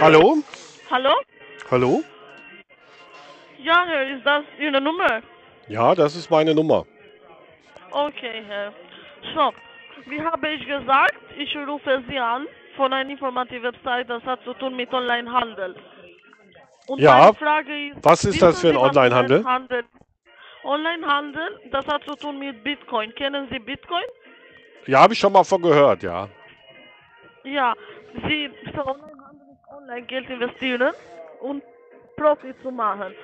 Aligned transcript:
Hallo? 0.00 0.38
Hallo? 0.90 1.14
Hallo? 1.70 2.02
Ja, 3.58 3.84
Herr, 3.86 4.16
ist 4.16 4.24
das 4.24 4.44
Ihre 4.58 4.80
Nummer? 4.80 5.22
Ja, 5.68 5.94
das 5.94 6.14
ist 6.14 6.30
meine 6.30 6.54
Nummer. 6.54 6.86
Okay, 7.90 8.42
Herr. 8.46 8.72
So, 9.34 9.52
wie 10.06 10.20
habe 10.20 10.48
ich 10.50 10.66
gesagt, 10.66 11.14
ich 11.36 11.56
rufe 11.56 12.02
Sie 12.08 12.18
an 12.18 12.46
von 12.76 12.92
einer 12.92 13.10
informativen 13.10 13.64
Website, 13.64 14.08
das 14.08 14.22
hat 14.24 14.42
zu 14.44 14.54
tun 14.54 14.76
mit 14.76 14.92
Onlinehandel. 14.92 15.74
Und 16.86 17.00
Ja, 17.00 17.30
ist, 17.30 17.40
was 18.02 18.24
ist 18.24 18.40
das 18.40 18.60
für 18.60 18.68
ein? 18.68 18.76
Onlinehandel 18.76 19.44
Onlinehandel, 20.62 21.60
das 21.70 21.86
hat 21.86 22.02
zu 22.04 22.16
tun 22.16 22.38
mit 22.38 22.62
Bitcoin. 22.64 23.14
Kennen 23.14 23.48
Sie 23.50 23.58
Bitcoin? 23.58 24.04
Ja, 24.86 25.00
habe 25.00 25.14
ich 25.14 25.18
schon 25.18 25.32
mal 25.32 25.44
von 25.44 25.62
gehört, 25.62 26.02
ja. 26.02 26.28
Ja, 27.44 27.74
Sie 28.14 28.50
so 28.74 28.86
Onlinehandel 28.86 29.46
ist 29.52 29.72
online 29.72 30.02
Geld 30.06 30.30
investieren 30.30 30.92
und 31.40 31.62
Profit 32.16 32.56
zu 32.62 32.70
machen. 32.70 33.14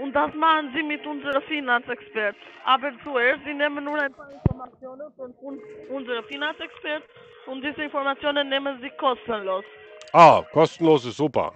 Und 0.00 0.14
das 0.14 0.32
machen 0.34 0.72
Sie 0.74 0.82
mit 0.82 1.06
unserem 1.06 1.42
Finanzexpert. 1.42 2.36
Aber 2.64 2.92
zuerst, 3.04 3.44
Sie 3.44 3.54
nehmen 3.54 3.84
nur 3.84 3.98
ein 4.00 4.12
paar 4.12 4.30
Informationen 4.30 5.12
von 5.16 5.34
un 5.42 5.58
unserem 5.90 6.24
Finanzexpert 6.24 7.02
und 7.46 7.62
diese 7.62 7.82
Informationen 7.82 8.48
nehmen 8.48 8.78
Sie 8.80 8.90
kostenlos. 8.90 9.64
Ah, 10.12 10.42
kostenlos 10.52 11.04
ist 11.04 11.16
super. 11.16 11.52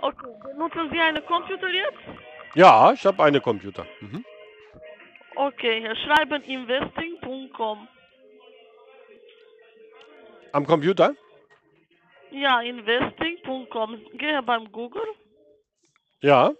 Okay, 0.00 0.26
benutzen 0.42 0.90
Sie 0.92 1.00
einen 1.00 1.24
Computer 1.24 1.68
jetzt? 1.68 2.04
Ja, 2.54 2.92
ich 2.92 3.04
habe 3.06 3.22
eine 3.24 3.40
Computer. 3.40 3.86
Mhm. 4.00 4.24
Okay, 5.36 5.94
Schreiben 6.04 6.42
investing.com. 6.42 7.88
Am 10.54 10.64
Computer? 10.64 11.16
Ja, 12.30 12.62
investing.com. 12.62 13.98
Gehe 14.12 14.40
beim 14.42 14.70
Google, 14.70 15.02
Ja. 16.20 16.52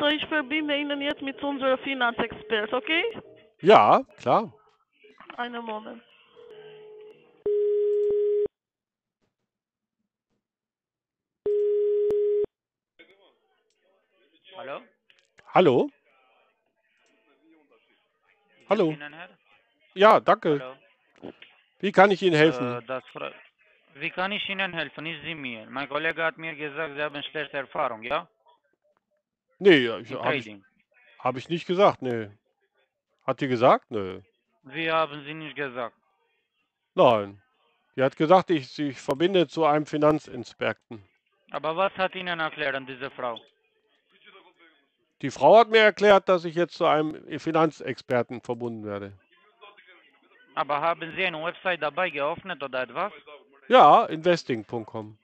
So, 0.01 0.07
ich 0.07 0.25
verbinde 0.27 0.77
Ihnen 0.77 1.01
jetzt 1.01 1.23
mit 1.23 1.43
unserem 1.43 1.79
Finanzexpert, 1.79 2.73
okay? 2.73 3.05
Ja, 3.61 4.05
klar. 4.19 4.53
Einen 5.37 5.65
Moment. 5.65 6.03
Hallo? 14.57 14.81
Hallo? 15.55 15.91
Ist 18.61 18.71
Hallo. 18.71 18.97
Ja, 19.95 20.21
danke. 20.21 20.61
Hallo. 20.61 21.33
Wie 21.81 21.93
kann 21.93 22.11
ich 22.13 22.23
Ihnen 22.23 22.37
helfen? 22.37 22.81
Äh, 22.89 23.33
Wie 23.95 24.11
kann 24.11 24.33
ich 24.33 24.49
Ihnen 24.49 24.73
helfen? 24.73 25.05
Nicht 25.05 25.23
Sie 25.23 25.35
mir. 25.35 25.67
Mein 25.71 25.89
Kollege 25.89 26.23
hat 26.23 26.39
mir 26.39 26.55
gesagt, 26.55 26.95
Sie 26.95 27.03
haben 27.03 27.23
schlechte 27.25 27.57
Erfahrung, 27.57 28.03
ja? 28.03 28.29
nee, 29.59 29.89
habe 29.89 30.37
ich, 30.37 30.57
hab 31.19 31.37
ich 31.37 31.49
nicht 31.49 31.67
gesagt, 31.67 32.03
nee. 32.03 32.31
Hat 33.29 33.43
die 33.43 33.49
gesagt? 33.49 33.91
Nö. 33.91 34.23
Wie 34.63 34.91
haben 34.91 35.23
Sie 35.25 35.35
nicht 35.35 35.55
gesagt? 35.55 35.95
Nein. 36.95 37.43
Die 37.95 38.03
hat 38.03 38.17
gesagt, 38.17 38.49
ich, 38.49 38.69
sie 38.69 38.95
verbinde 38.95 39.47
zu 39.47 39.67
einem 39.67 39.85
Finanzinspekten. 39.85 41.05
Aber 41.51 41.77
was 41.77 41.93
hat 41.99 42.15
Ihnen 42.15 42.41
erklärt, 42.41 42.83
diese 42.89 43.11
Frau? 43.11 43.39
Die 45.21 45.31
Frau 45.31 45.59
hat 45.59 45.69
mir 45.69 45.81
erklärt, 45.81 46.27
dass 46.31 46.47
ich 46.47 46.55
jetzt 46.55 46.73
zu 46.73 46.87
einem 46.87 47.39
Finanzexperten 47.39 48.41
verbunden 48.41 48.87
werde. 48.87 49.13
Aber 50.55 50.81
haben 50.81 51.13
Sie 51.15 51.27
eine 51.27 51.45
Website 51.45 51.83
dabei 51.83 52.09
geöffnet 52.09 52.63
oder 52.63 52.85
etwas? 52.85 53.13
Ja, 53.69 54.07
investing.com. 54.07 55.19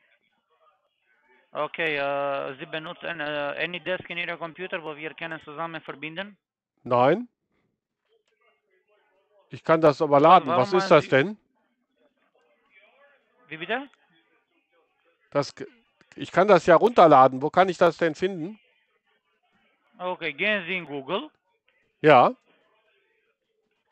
Okay, 1.53 1.97
äh, 1.97 2.55
Sie 2.59 2.67
benutzen 2.67 3.21
äh, 3.21 3.65
AnyDesk 3.65 4.11
in 4.11 4.19
Ihrem 4.19 4.39
Computer, 4.39 4.83
wo 4.85 4.95
wir 4.95 5.15
können 5.15 5.41
zusammen 5.41 5.81
verbinden? 5.81 6.37
Nein. 6.83 7.29
Ich 9.55 9.63
kann 9.63 9.81
das 9.81 10.03
aber 10.03 10.19
laden. 10.19 10.49
warum 10.49 10.63
Was 10.63 10.73
ist 10.73 10.91
das 10.91 11.09
denn? 11.09 11.37
Wie 13.49 13.57
bitte? 13.57 13.89
Das, 15.31 15.55
ich 16.17 16.33
kann 16.33 16.49
das 16.49 16.67
ja 16.67 16.75
runterladen. 16.75 17.41
Wo 17.41 17.51
kann 17.51 17.69
ich 17.69 17.79
das 17.79 17.97
denn 17.97 18.15
finden? 18.17 18.59
Okay, 19.99 20.33
gehen 20.33 20.65
Sie 20.67 20.77
in 20.77 20.87
Google 20.87 21.31
Ja, 22.01 22.35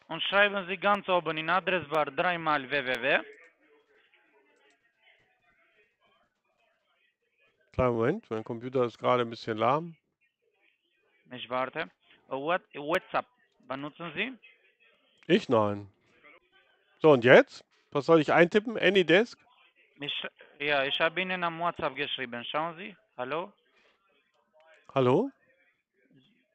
und 0.08 0.22
schreiben 0.24 0.66
Sie 0.66 0.76
ganz 0.76 1.08
oben 1.08 1.38
in 1.38 1.48
Adressbar 1.48 2.06
dreimal 2.06 2.68
www. 2.68 3.20
kleinen 7.72 7.94
Moment. 7.96 8.30
Mein 8.30 8.44
Computer 8.44 8.84
ist 8.84 8.98
gerade 8.98 9.22
ein 9.22 9.30
bisschen 9.30 9.56
lahm. 9.56 9.96
Ich 11.30 11.48
warte. 11.48 11.88
What, 12.28 12.62
WhatsApp 12.74 13.26
benutzen 13.66 14.12
Sie? 14.14 14.32
Ich 15.27 15.49
nein. 15.49 15.88
So, 17.00 17.12
und 17.12 17.25
jetzt? 17.25 17.65
Was 17.91 18.06
soll 18.06 18.21
ich 18.21 18.33
eintippen? 18.33 18.78
Anydesk? 18.78 19.38
Ich, 20.00 20.27
ja, 20.59 20.84
ich 20.84 20.99
habe 21.00 21.21
Ihnen 21.21 21.44
am 21.44 21.59
WhatsApp 21.60 21.94
geschrieben. 21.94 22.44
Schauen 22.44 22.77
Sie. 22.77 22.97
Hallo? 23.16 23.53
Hallo? 24.94 25.31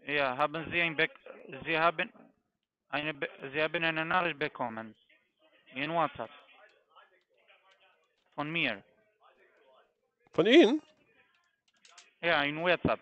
Ja, 0.05 0.37
haben 0.37 0.69
Sie 0.71 0.81
ein 0.81 0.95
Be 0.95 1.09
Sie 1.65 1.77
haben 1.77 2.11
eine 2.89 3.13
Be 3.13 3.29
Sie 3.53 3.61
haben 3.61 3.83
eine 3.83 4.05
Nachricht 4.05 4.39
bekommen. 4.39 4.95
In 5.75 5.91
WhatsApp. 5.93 6.29
Von 8.35 8.49
mir. 8.49 8.83
Von 10.33 10.45
Ihnen? 10.45 10.81
Ja, 12.21 12.43
in 12.43 12.61
WhatsApp. 12.61 12.99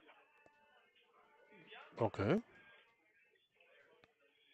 Okay. 1.98 2.42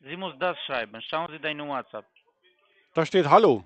Sie 0.04 0.18
muss 0.18 0.34
das 0.40 0.58
schreiben. 0.66 1.02
Schauen 1.02 1.32
Sie 1.32 1.40
da 1.40 1.50
in 1.50 1.60
WhatsApp. 1.68 2.06
Da 2.94 3.06
steht 3.06 3.30
Hallo. 3.30 3.64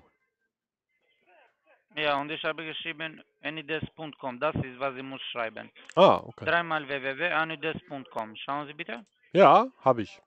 Ja, 1.96 2.20
und 2.20 2.30
ich 2.30 2.44
habe 2.44 2.64
geschrieben 2.64 3.22
anydesk.com. 3.42 4.38
Das 4.38 4.54
ist, 4.56 4.78
was 4.78 4.94
Sie 4.94 5.02
muss 5.02 5.22
schreiben. 5.32 5.70
Ah, 5.94 6.16
okay. 6.16 6.44
Dreimal 6.44 6.86
www.anydesk.com. 6.86 8.36
Schauen 8.36 8.66
Sie 8.66 8.74
bitte. 8.74 9.06
Ja, 9.32 9.68
habe 9.80 10.02
ich. 10.02 10.20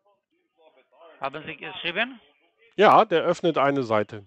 Haben 1.22 1.44
Sie 1.46 1.56
geschrieben? 1.56 2.20
Ja, 2.76 3.06
der 3.06 3.22
öffnet 3.24 3.58
eine 3.58 3.84
Seite. 3.84 4.26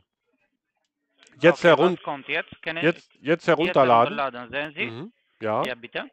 Jetzt, 1.40 1.64
okay, 1.64 1.68
herun 1.68 1.98
jetzt? 2.28 2.54
Jetzt, 2.64 2.84
jetzt 2.84 3.16
jetzt 3.20 3.46
herunterladen. 3.48 4.16
herunterladen. 4.16 4.50
Sehen 4.50 4.74
Sie? 4.76 4.86
Mhm. 4.86 5.12
Ja. 5.40 5.62
Ja, 5.64 5.74
bitte. 5.74 6.10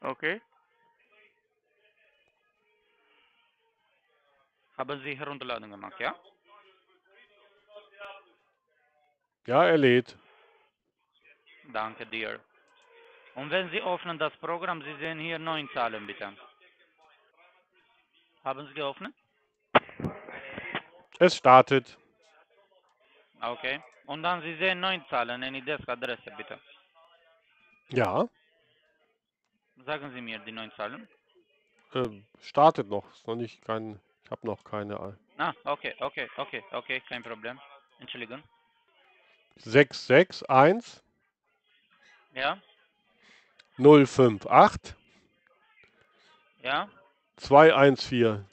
Okay. 0.00 0.40
Haben 4.82 5.00
Sie 5.04 5.14
Herunterladen 5.16 5.70
gemacht, 5.70 5.94
ja? 6.00 6.12
Ja, 9.46 9.64
er 9.64 9.78
lädt. 9.78 10.16
Danke 11.72 12.04
dir. 12.04 12.40
Und 13.36 13.52
wenn 13.52 13.70
Sie 13.70 13.80
öffnen 13.80 14.18
das 14.18 14.36
Programm, 14.38 14.82
Sie 14.82 14.96
sehen 14.96 15.20
hier 15.20 15.38
neun 15.38 15.70
Zahlen, 15.72 16.04
bitte. 16.04 16.36
Haben 18.42 18.66
Sie 18.66 18.74
geöffnet? 18.74 19.14
Es 21.20 21.36
startet. 21.36 21.96
Okay. 23.40 23.80
Und 24.06 24.24
dann 24.24 24.42
Sie 24.42 24.56
sehen 24.56 24.80
neun 24.80 25.04
Zahlen 25.08 25.44
in 25.44 25.54
die 25.54 25.62
Desk-Adresse, 25.62 26.32
bitte. 26.36 26.58
Ja, 27.90 28.28
Sagen 29.86 30.12
Sie 30.12 30.20
mir 30.20 30.40
die 30.40 30.50
neun 30.50 30.72
Zahlen. 30.72 31.08
ähm, 31.94 32.26
startet 32.40 32.88
noch. 32.88 33.08
Ist 33.12 33.28
noch 33.28 33.36
nicht 33.36 33.62
kein. 33.62 34.00
Habe 34.32 34.46
noch 34.46 34.64
keine. 34.64 35.18
Ah, 35.36 35.52
okay, 35.64 35.94
okay, 36.00 36.26
okay, 36.38 36.64
okay, 36.72 37.02
kein 37.06 37.22
Problem. 37.22 37.60
Entschuldigung. 38.00 38.42
661 39.56 41.02
Ja, 42.32 42.56
058 43.76 44.94
ja. 46.62 46.88
214. 47.36 48.46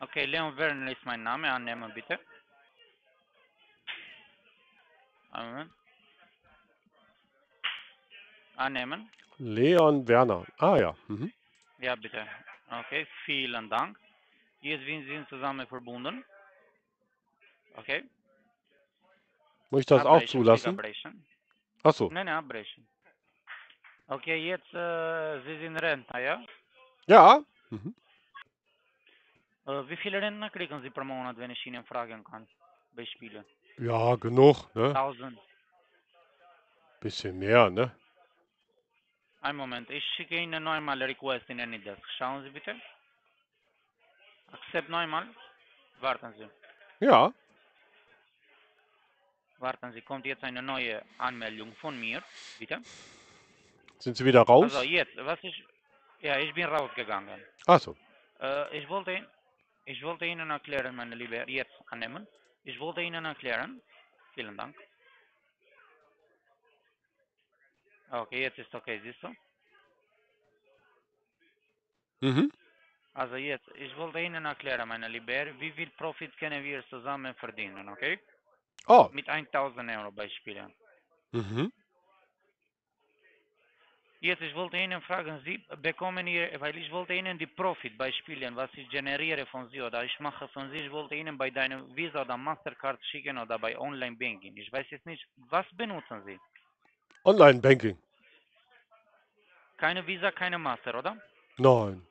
Okay, 0.00 0.24
Leon 0.24 0.56
Werner 0.56 0.90
ist 0.90 1.04
mein 1.04 1.22
Name. 1.22 1.52
Annehmen, 1.52 1.94
bitte. 1.94 2.18
Moment. 5.32 5.70
Annehmen. 8.56 9.08
Leon 9.38 10.08
Werner. 10.08 10.44
Ah 10.58 10.76
ja. 10.76 10.96
Mhm. 11.06 11.32
Ja, 11.78 11.94
bitte. 11.94 12.26
Okay, 12.70 13.06
vielen 13.24 13.70
Dank. 13.70 13.98
Jetzt 14.60 14.84
sind 14.84 15.06
Sie 15.06 15.26
zusammen 15.28 15.66
verbunden. 15.66 16.24
Okay. 17.76 18.04
Muss 19.70 19.80
ich 19.80 19.86
das 19.86 20.00
auch 20.00 20.14
Abbrechen, 20.14 20.26
klick 20.26 20.42
zulassen? 20.42 20.70
Abbrechen. 20.70 21.26
Achso. 21.82 22.10
Nein, 22.10 22.26
nein, 22.26 22.36
abbrechen. 22.36 22.86
Okay, 24.08 24.36
jetzt, 24.48 24.72
äh, 24.72 25.40
Sie 25.42 25.58
sind 25.58 25.76
Rentner, 25.76 26.18
ja? 26.20 26.44
Ja. 27.06 27.44
Mhm. 27.70 27.94
Äh, 29.66 29.88
wie 29.88 29.96
viele 29.96 30.22
Rentner 30.22 30.50
kriegen 30.50 30.80
Sie 30.82 30.90
pro 30.90 31.04
Monat, 31.04 31.36
wenn 31.36 31.50
ich 31.50 31.66
Ihnen 31.66 31.84
fragen 31.84 32.24
kann? 32.24 32.46
Beispiele. 32.92 33.44
Ja, 33.78 34.14
genug, 34.16 34.74
ne? 34.74 34.88
1000. 34.94 35.38
Bisschen 37.00 37.38
mehr, 37.38 37.68
ne? 37.70 37.94
Ein 39.40 39.56
Moment, 39.56 39.90
ich 39.90 40.04
schicke 40.16 40.36
Ihnen 40.36 40.62
neunmal 40.64 41.02
Request 41.02 41.48
in 41.50 41.60
AnyDesk. 41.60 42.02
Schauen 42.18 42.42
Sie 42.42 42.50
bitte. 42.50 42.74
Accept 44.52 44.88
neunmal. 44.88 45.28
Warten 46.00 46.32
Sie. 46.34 46.48
Ja. 47.04 47.32
Warten 49.58 49.92
Sie, 49.92 50.02
kommt 50.02 50.26
jetzt 50.26 50.44
eine 50.44 50.62
neue 50.62 51.02
Anmeldung 51.18 51.74
von 51.76 51.98
mir. 51.98 52.22
Bitte. 52.58 52.80
Sind 53.98 54.16
Sie 54.16 54.24
wieder 54.24 54.42
raus? 54.42 54.74
Also 54.74 54.82
jetzt, 54.82 55.16
was 55.16 55.38
ich... 55.42 55.64
Ja, 56.20 56.38
ich 56.38 56.52
bin 56.54 56.64
rausgegangen. 56.64 57.42
Achso. 57.66 57.96
Äh, 58.40 58.78
ich 58.78 58.88
wollte, 58.88 59.26
ich 59.84 60.02
wollte 60.02 60.26
Ihnen 60.26 60.50
erklären, 60.50 60.96
meine 60.96 61.14
Liebe, 61.14 61.44
jetzt 61.46 61.74
annehmen. 61.88 62.26
Ich 62.64 62.78
wollte 62.80 63.00
Ihnen 63.00 63.24
erklären. 63.24 63.80
Vielen 64.34 64.56
Dank. 64.56 64.76
Okay, 68.22 68.42
jetzt 68.42 68.58
ist 68.58 68.74
okay, 68.74 69.00
siehst 69.02 69.22
du? 69.22 69.28
Mhm. 72.26 72.50
Also 73.14 73.36
jetzt, 73.36 73.66
ich 73.74 73.96
wollte 73.96 74.20
Ihnen 74.20 74.44
erklären, 74.44 74.88
meine 74.88 75.08
Liebe, 75.08 75.54
wie 75.58 75.72
viel 75.72 75.90
Profit 75.90 76.36
können 76.38 76.62
wir 76.64 76.86
zusammen 76.88 77.34
verdienen, 77.34 77.88
okay? 77.88 78.18
Oh. 78.88 79.08
Mit 79.12 79.28
1000 79.28 79.90
Euro 79.90 80.12
Beispielen. 80.12 80.72
Mhm. 81.32 81.72
Jetzt, 84.20 84.42
ich 84.42 84.54
wollte 84.54 84.78
Ihnen 84.78 85.00
fragen, 85.02 85.40
Sie 85.44 85.62
bekommen 85.82 86.26
hier, 86.26 86.50
weil 86.58 86.76
ich 86.76 86.90
wollte 86.90 87.14
Ihnen 87.14 87.38
die 87.38 87.46
Profit 87.46 87.96
beispielen, 87.98 88.56
was 88.56 88.70
ich 88.74 88.88
generiere 88.88 89.44
von 89.46 89.68
Sie 89.68 89.80
oder 89.82 90.04
ich 90.04 90.18
mache 90.20 90.48
von 90.48 90.70
Sie, 90.70 90.78
ich 90.78 90.90
wollte 90.90 91.14
Ihnen 91.14 91.36
bei 91.36 91.50
deinem 91.50 91.94
Visa 91.94 92.22
oder 92.22 92.36
Mastercard 92.36 92.98
schicken 93.06 93.36
oder 93.38 93.58
bei 93.58 93.78
Online 93.78 94.16
Banking. 94.16 94.56
Ich 94.56 94.72
weiß 94.72 94.86
jetzt 94.90 95.06
nicht, 95.06 95.26
was 95.36 95.66
benutzen 95.76 96.22
Sie? 96.24 96.38
Online-Banking. 97.24 97.98
Keine 99.76 100.06
Visa, 100.06 100.30
keine 100.30 100.58
Master, 100.58 100.98
oder? 100.98 101.16
Nein. 101.58 102.06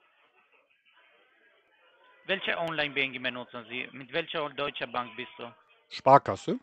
Welche 2.25 2.57
Online 2.57 2.93
Banking 2.93 3.21
benutzen 3.21 3.65
Sie? 3.69 3.87
Mit 3.91 4.11
welcher 4.11 4.49
deutsche 4.49 4.87
Bank 4.87 5.15
bist 5.15 5.31
du? 5.37 5.51
Sparkasse. 5.89 6.59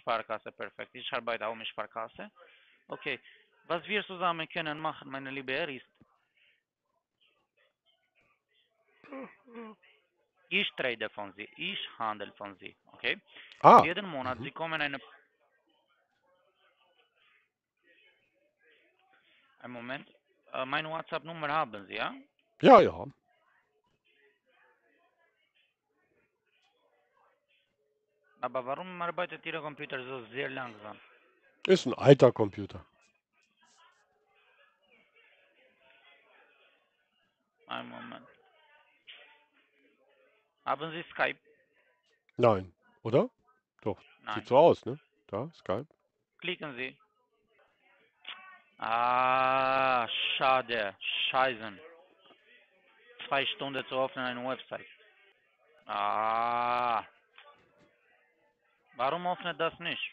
Sparkasse, 0.00 0.52
perfekt. 0.52 0.90
Ich 0.94 1.10
arbeite 1.12 1.46
auch 1.46 1.54
mit 1.54 1.66
Sparkasse. 1.68 2.30
Okay, 2.88 3.18
was 3.64 3.86
wir 3.88 4.04
zusammen 4.06 4.48
können 4.48 4.78
machen, 4.78 5.10
meine 5.10 5.30
Liebe, 5.30 5.52
ist, 5.52 5.86
ich 10.48 10.70
trade 10.76 11.08
von 11.10 11.32
Sie, 11.34 11.48
ich 11.56 11.78
handle 11.98 12.32
von 12.32 12.56
Sie, 12.56 12.76
okay? 12.92 13.18
Ah. 13.60 13.82
Jeden 13.84 14.06
Monat, 14.06 14.38
mhm. 14.38 14.44
Sie 14.44 14.50
kommen 14.50 14.80
eine... 14.80 15.00
Ein 19.66 19.72
Moment. 19.72 20.08
Äh, 20.52 20.64
meine 20.64 20.88
WhatsApp-Nummer 20.88 21.48
haben 21.48 21.86
Sie, 21.88 21.94
ja? 21.94 22.14
Ja, 22.62 22.80
ja. 22.80 23.04
Aber 28.42 28.64
warum 28.64 29.02
arbeitet 29.02 29.44
Ihr 29.44 29.60
Computer 29.60 29.98
so 30.04 30.24
sehr 30.26 30.50
langsam? 30.50 30.96
Ist 31.66 31.84
ein 31.84 31.94
alter 31.94 32.30
Computer. 32.30 32.86
Ein 37.66 37.88
Moment. 37.88 38.28
Haben 40.64 40.92
Sie 40.92 41.02
Skype? 41.10 41.40
Nein. 42.36 42.72
Oder? 43.02 43.28
Nein. 43.84 44.34
Sieht 44.34 44.46
so 44.46 44.58
aus, 44.58 44.84
ne? 44.86 44.96
Da, 45.26 45.50
Skype. 45.54 45.88
Klicken 46.38 46.76
Sie. 46.76 46.96
Ah, 48.78 50.06
schade. 50.36 50.94
Scheißen. 51.30 51.80
Zwei 53.26 53.46
Stunden 53.46 53.86
zu 53.88 53.98
öffnen 53.98 54.24
eine 54.24 54.48
Website. 54.48 54.86
Ah. 55.86 57.04
Warum 58.96 59.26
öffnet 59.26 59.58
das 59.58 59.78
nicht? 59.78 60.12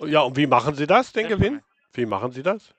Ja, 0.00 0.20
und 0.20 0.36
wie 0.36 0.46
machen 0.46 0.74
Sie 0.74 0.86
das, 0.86 1.12
den 1.12 1.28
Gewinn? 1.28 1.62
Wie 1.92 2.06
machen 2.06 2.30
Sie 2.30 2.42
das? 2.42 2.74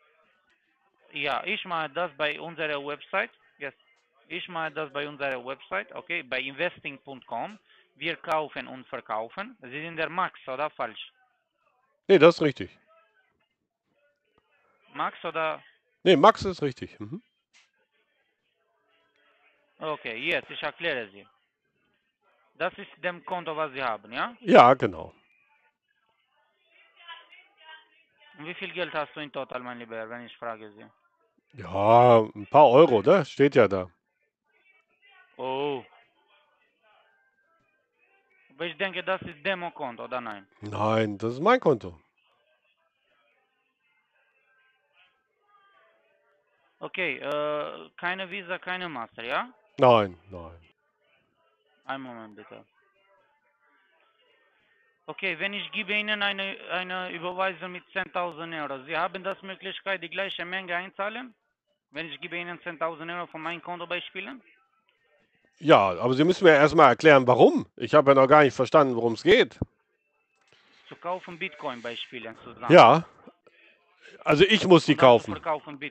Ja, 1.11 1.43
ich 1.43 1.63
mache 1.65 1.89
das 1.89 2.11
bei 2.17 2.39
unserer 2.39 2.85
Website. 2.85 3.31
Ich 4.31 4.47
mache 4.47 4.71
das 4.71 4.93
bei 4.93 5.07
unserer 5.07 5.43
Website, 5.43 5.91
okay? 5.93 6.21
Bei 6.21 6.39
investing.com. 6.39 7.57
Wir 7.95 8.15
kaufen 8.15 8.67
und 8.67 8.87
verkaufen. 8.87 9.57
Sie 9.61 9.81
sind 9.81 9.97
der 9.97 10.09
Max, 10.09 10.39
oder 10.47 10.69
falsch? 10.69 11.11
Nee, 12.07 12.19
das 12.19 12.35
ist 12.35 12.41
richtig. 12.43 12.69
Max 14.93 15.17
oder? 15.25 15.63
Nee, 16.03 16.15
Max 16.15 16.45
ist 16.45 16.61
richtig. 16.61 16.99
Mhm. 16.99 17.23
Okay, 19.79 20.15
jetzt, 20.17 20.49
ich 20.51 20.61
erkläre 20.61 21.09
Sie. 21.09 21.25
Das 22.55 22.73
ist 22.77 22.91
dem 23.03 23.25
Konto, 23.25 23.55
was 23.57 23.73
Sie 23.73 23.81
haben, 23.81 24.11
ja? 24.11 24.35
Ja, 24.41 24.75
genau. 24.75 25.11
Und 28.37 28.45
wie 28.45 28.53
viel 28.53 28.71
Geld 28.73 28.93
hast 28.93 29.15
du 29.15 29.21
in 29.21 29.31
total, 29.31 29.61
mein 29.61 29.79
Lieber, 29.79 30.07
wenn 30.07 30.25
ich 30.27 30.37
frage 30.37 30.71
Sie? 30.73 30.85
Ja, 31.59 32.19
ein 32.19 32.47
paar 32.47 32.69
Euro, 32.69 33.01
ne? 33.01 33.25
Steht 33.25 33.55
ja 33.55 33.67
da. 33.67 33.89
Oh. 35.39 35.85
Aber 38.49 38.65
ich 38.65 38.75
denke, 38.75 39.01
das 39.01 39.21
ist 39.21 39.45
Demo-Konto, 39.45 40.03
oder 40.03 40.19
nein? 40.19 40.45
Nein, 40.59 41.17
das 41.17 41.35
ist 41.35 41.39
mein 41.39 41.61
Konto. 41.61 41.97
Okay, 46.79 47.19
äh, 47.19 47.89
keine 47.95 48.29
Visa, 48.29 48.57
keine 48.57 48.89
Master, 48.89 49.23
ja? 49.23 49.49
Nein, 49.77 50.17
nein. 50.29 50.59
Einen 51.85 52.03
Moment 52.03 52.35
bitte. 52.35 52.65
Okay, 55.05 55.39
wenn 55.39 55.53
ich 55.53 55.71
gebe 55.71 55.93
Ihnen 55.93 56.21
eine, 56.21 56.57
eine 56.69 57.11
Überweisung 57.11 57.71
mit 57.71 57.85
10.000 57.93 58.61
Euro, 58.61 58.83
Sie 58.83 58.97
haben 58.97 59.23
das 59.23 59.41
Möglichkeit, 59.41 60.03
die 60.03 60.09
gleiche 60.09 60.43
Menge 60.43 60.75
einzahlen? 60.75 61.33
Wenn 61.91 62.09
ich 62.09 62.19
gebe 62.19 62.37
Ihnen 62.37 62.59
10.000 62.59 63.15
Euro 63.15 63.27
von 63.27 63.41
meinem 63.41 63.61
Konto 63.61 63.87
beispielen? 63.87 64.41
Ja, 65.59 65.89
aber 65.99 66.13
Sie 66.13 66.23
müssen 66.23 66.45
mir 66.45 66.53
erstmal 66.55 66.89
erklären, 66.89 67.27
warum. 67.27 67.65
Ich 67.75 67.93
habe 67.93 68.11
ja 68.11 68.15
noch 68.15 68.27
gar 68.27 68.43
nicht 68.43 68.55
verstanden, 68.55 68.95
worum 68.95 69.13
es 69.13 69.23
geht. 69.23 69.59
Zu 70.87 70.95
kaufen 70.95 71.37
Bitcoin 71.37 71.81
beispielen 71.81 72.35
zusammen. 72.43 72.71
Ja. 72.71 73.05
Also 74.23 74.43
ich 74.45 74.65
muss 74.67 74.85
die 74.85 74.95
kaufen. 74.95 75.35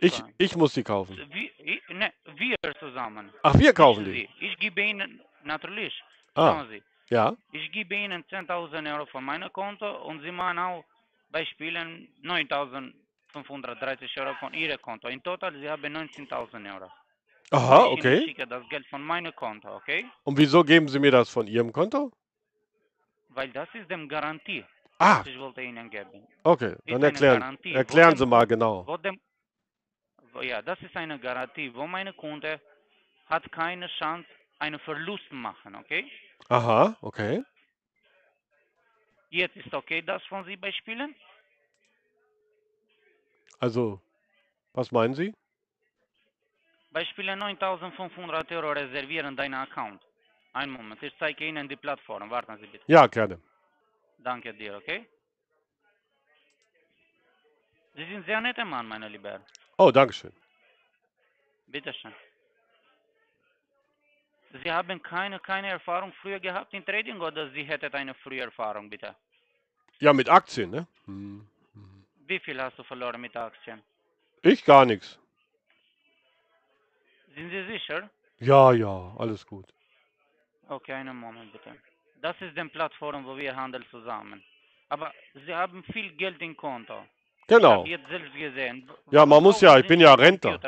Ich, 0.00 0.22
ich 0.38 0.56
muss 0.56 0.74
die 0.74 0.82
kaufen. 0.82 1.16
Wir, 1.32 1.50
ich, 1.58 1.82
ne, 1.88 2.12
wir 2.36 2.56
zusammen. 2.78 3.30
Ach, 3.42 3.54
wir 3.58 3.72
kaufen 3.72 4.04
Nicht 4.04 4.28
die. 4.40 4.46
Ich 4.46 4.58
gebe 4.58 4.82
Ihnen, 4.82 5.20
natürlich, 5.44 5.94
Ah, 6.34 6.64
Sie, 6.70 6.82
ja. 7.10 7.34
ich 7.52 7.70
gebe 7.72 7.94
Ihnen 7.94 8.22
10.000 8.24 8.92
Euro 8.94 9.06
von 9.06 9.24
meinem 9.24 9.52
Konto 9.52 9.90
und 10.04 10.20
Sie 10.22 10.30
machen 10.30 10.58
auch 10.58 10.84
Beispielen 11.30 12.08
9.530 12.22 14.20
Euro 14.20 14.34
von 14.34 14.52
Ihrem 14.54 14.80
Konto. 14.80 15.08
In 15.08 15.22
total, 15.22 15.54
Sie 15.58 15.68
haben 15.68 15.84
19.000 15.96 16.74
Euro. 16.74 16.90
Aha, 17.50 17.86
ich 17.94 18.06
okay. 18.06 18.22
schicke 18.22 18.46
das 18.46 18.68
Geld 18.68 18.86
von 18.88 19.02
meinem 19.02 19.34
Konto, 19.34 19.74
okay? 19.76 20.06
Und 20.24 20.38
wieso 20.38 20.62
geben 20.64 20.88
Sie 20.88 20.98
mir 20.98 21.10
das 21.10 21.28
von 21.30 21.46
Ihrem 21.46 21.72
Konto? 21.72 22.12
Weil 23.28 23.50
das 23.52 23.68
ist 23.74 23.90
dem 23.90 24.08
Garantie, 24.08 24.64
Ah, 24.98 25.22
was 25.22 25.26
ich 25.26 25.38
wollte 25.38 25.62
Ihnen 25.62 25.90
geben. 25.90 26.26
okay. 26.44 26.74
Dann 26.86 27.02
erklären, 27.02 27.44
erklären 27.72 28.16
Sie 28.16 28.26
mal 28.26 28.46
genau. 28.46 28.86
Wo 28.86 28.96
dem, 28.96 29.18
wo- 30.32 30.42
ja, 30.42 30.62
das 30.62 30.80
ist 30.82 30.96
eine 30.96 31.18
Garantie, 31.18 31.74
wo 31.74 31.86
meine 31.86 32.12
Kunde 32.12 32.60
hat 33.26 33.50
keine 33.52 33.88
Chance, 33.98 34.28
einen 34.58 34.78
Verlust 34.80 35.30
machen, 35.32 35.74
okay? 35.76 36.10
Aha, 36.50 36.96
okay. 37.02 37.42
Jetzt 39.30 39.56
ist 39.56 39.72
okay, 39.74 40.02
das 40.02 40.22
von 40.26 40.44
Sie 40.44 40.56
beispielen? 40.56 41.14
Also, 43.60 44.00
was 44.74 44.90
meinen 44.92 45.14
Sie? 45.14 45.34
Beispiele 46.98 47.36
9500 47.36 48.50
Euro 48.50 48.72
reservieren 48.72 49.36
deinen 49.36 49.54
Account. 49.54 50.02
Einen 50.52 50.72
Moment, 50.72 51.00
ich 51.00 51.14
zeige 51.20 51.46
Ihnen 51.46 51.68
die 51.68 51.76
Plattform. 51.76 52.28
Warten 52.28 52.56
Sie 52.60 52.66
bitte. 52.66 52.84
Ja, 52.88 53.06
gerne. 53.06 53.38
Danke 54.18 54.52
dir, 54.52 54.76
okay? 54.76 55.06
Sie 57.94 58.04
sind 58.10 58.26
sehr 58.26 58.40
netter 58.40 58.64
Mann, 58.64 58.88
meine 58.88 59.08
Lieber. 59.08 59.40
Oh, 59.76 59.92
Dankeschön. 59.92 60.32
Bitte 61.68 61.92
schön. 61.92 62.14
Sie 64.60 64.72
haben 64.72 65.00
keine, 65.00 65.38
keine 65.38 65.68
Erfahrung 65.68 66.12
früher 66.20 66.40
gehabt 66.40 66.74
in 66.74 66.84
Trading 66.84 67.20
oder 67.20 67.48
Sie 67.50 67.62
hätten 67.62 67.94
eine 67.94 68.14
frühe 68.14 68.40
Erfahrung, 68.40 68.90
bitte? 68.90 69.14
Ja, 70.00 70.12
mit 70.12 70.28
Aktien, 70.28 70.70
ne? 70.70 70.86
Hm. 71.04 71.46
Wie 72.26 72.40
viel 72.40 72.60
hast 72.60 72.76
du 72.76 72.82
verloren 72.82 73.20
mit 73.20 73.36
Aktien? 73.36 73.80
Ich 74.42 74.64
gar 74.64 74.84
nichts. 74.84 75.18
Sind 77.38 77.50
Sie 77.50 77.64
sicher? 77.72 78.10
Ja, 78.40 78.72
ja, 78.72 79.14
alles 79.16 79.46
gut. 79.46 79.66
Okay, 80.68 80.92
einen 80.92 81.16
Moment 81.16 81.52
bitte. 81.52 81.70
Das 82.20 82.34
ist 82.40 82.56
die 82.56 82.64
Plattform, 82.64 83.24
wo 83.24 83.36
wir 83.36 83.54
handeln 83.54 83.84
zusammen. 83.92 84.42
Aber 84.88 85.12
Sie 85.46 85.54
haben 85.54 85.84
viel 85.84 86.10
Geld 86.16 86.42
im 86.42 86.56
Konto. 86.56 87.04
Ich 87.42 87.46
Genau. 87.46 87.80
habe 87.80 87.88
jetzt 87.88 88.08
selbst 88.08 88.34
gesehen. 88.34 88.90
Ja, 89.12 89.24
man 89.24 89.42
muss 89.42 89.60
ja, 89.60 89.78
ich 89.78 89.86
bin 89.86 90.00
ja 90.00 90.14
Rentner. 90.14 90.58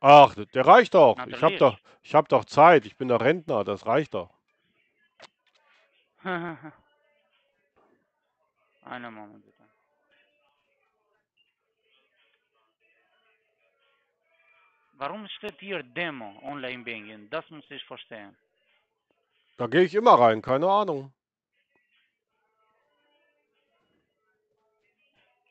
Ach, 0.00 0.34
der 0.34 0.66
reicht 0.66 0.94
doch. 0.94 1.14
Ich 1.16 1.20
hab 1.20 1.30
Natürlich. 1.30 1.58
doch, 1.58 1.78
ich 2.02 2.14
hab 2.14 2.28
doch 2.28 2.44
Zeit. 2.44 2.86
Ich 2.86 2.96
bin 2.96 3.08
doch 3.08 3.20
Rentner, 3.20 3.62
das 3.62 3.86
reicht 3.86 4.14
doch. 4.14 4.34
einen 6.24 6.72
Moment 9.14 9.44
bitte. 9.44 9.55
Warum 14.98 15.28
steht 15.28 15.60
hier 15.60 15.82
Demo 15.82 16.38
Online 16.42 16.82
Banking? 16.84 17.28
Das 17.30 17.48
muss 17.50 17.64
ich 17.70 17.84
verstehen. 17.84 18.36
Da 19.58 19.66
gehe 19.66 19.82
ich 19.82 19.94
immer 19.94 20.18
rein, 20.18 20.40
keine 20.42 20.68
Ahnung. 20.70 21.12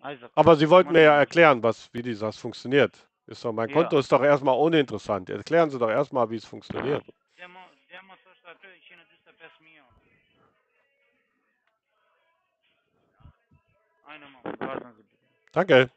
Also, 0.02 0.28
Aber 0.36 0.56
Sie 0.56 0.70
wollten 0.70 0.92
mir 0.94 1.02
ja 1.02 1.18
erklären, 1.18 1.64
was, 1.64 1.90
wie 1.94 2.02
das 2.04 2.38
funktioniert. 2.38 3.08
Ist 3.28 3.44
doch, 3.44 3.52
mein 3.52 3.70
Ja. 3.70 3.74
Konto 3.75 3.98
ist 3.98 4.12
doch 4.12 4.22
erstmal 4.22 4.56
uninteressant. 4.56 5.30
Erklären 5.30 5.70
Sie 5.72 5.80
doch 5.80 5.90
erstmal, 5.90 6.30
wie 6.30 6.36
es 6.36 6.46
funktioniert. 6.46 7.04
Demo, 7.38 7.60
demo 7.90 8.14
to 8.24 8.30
što 8.40 8.54
to 8.62 8.68
je 8.68 8.80
čini 8.88 9.02
205 9.24 9.60
miliona. 9.60 9.90
Einen 14.08 14.32
Moment, 14.32 14.60
warten 14.62 14.94
Sie 14.94 15.04
bitte. 15.04 15.52
Danke. 15.54 15.90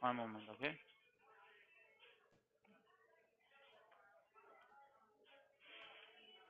Einen 0.00 0.16
Moment, 0.16 0.48
okay? 0.48 0.78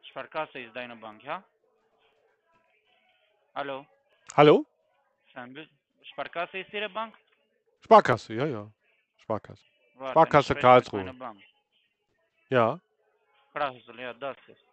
Sparkasse 0.09 0.61
ist 0.61 0.75
deine 0.75 0.97
Bank, 0.97 1.23
ja? 1.23 1.42
Hallo? 3.54 3.87
Hallo? 4.37 4.66
Sparkasse 6.02 6.59
ist 6.59 6.73
Ihre 6.73 6.88
Bank? 6.88 7.16
Sparkasse, 7.85 8.35
ja, 8.35 8.47
ja. 8.47 8.71
Sparkasse. 9.23 9.64
Warten, 9.95 10.12
Sparkasse 10.12 10.54
Karlsruhe. 10.54 11.14
Ja. 12.49 12.80
Karlsruhe, 13.52 14.00
ja, 14.00 14.14
das 14.14 14.37
ist. 14.47 14.64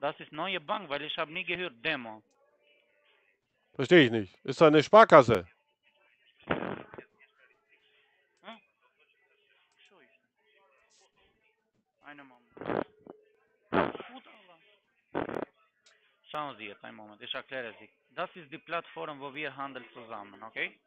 Das 0.00 0.18
ist 0.20 0.32
neue 0.32 0.60
Bank, 0.60 0.88
weil 0.88 1.02
ich 1.02 1.16
habe 1.16 1.32
nie 1.32 1.44
gehört 1.44 1.74
Demo. 1.84 2.22
Verstehe 3.74 4.06
ich 4.06 4.10
nicht. 4.10 4.34
Ist 4.44 4.60
da 4.60 4.66
eine 4.66 4.82
Sparkasse? 4.82 5.46
Gut, 12.56 14.24
Allah. 14.26 15.36
Schauen 16.30 16.56
Sie 16.56 16.66
jetzt 16.66 16.84
einen 16.84 16.96
Moment, 16.96 17.20
ich 17.22 17.34
erkläre 17.34 17.74
Sie. 17.78 17.88
Das 18.10 18.30
ist 18.36 18.50
die 18.50 18.58
Plattform, 18.58 19.20
wo 19.20 19.34
wir 19.34 19.54
handeln 19.56 19.84
zusammen, 19.92 20.42
okay? 20.42 20.78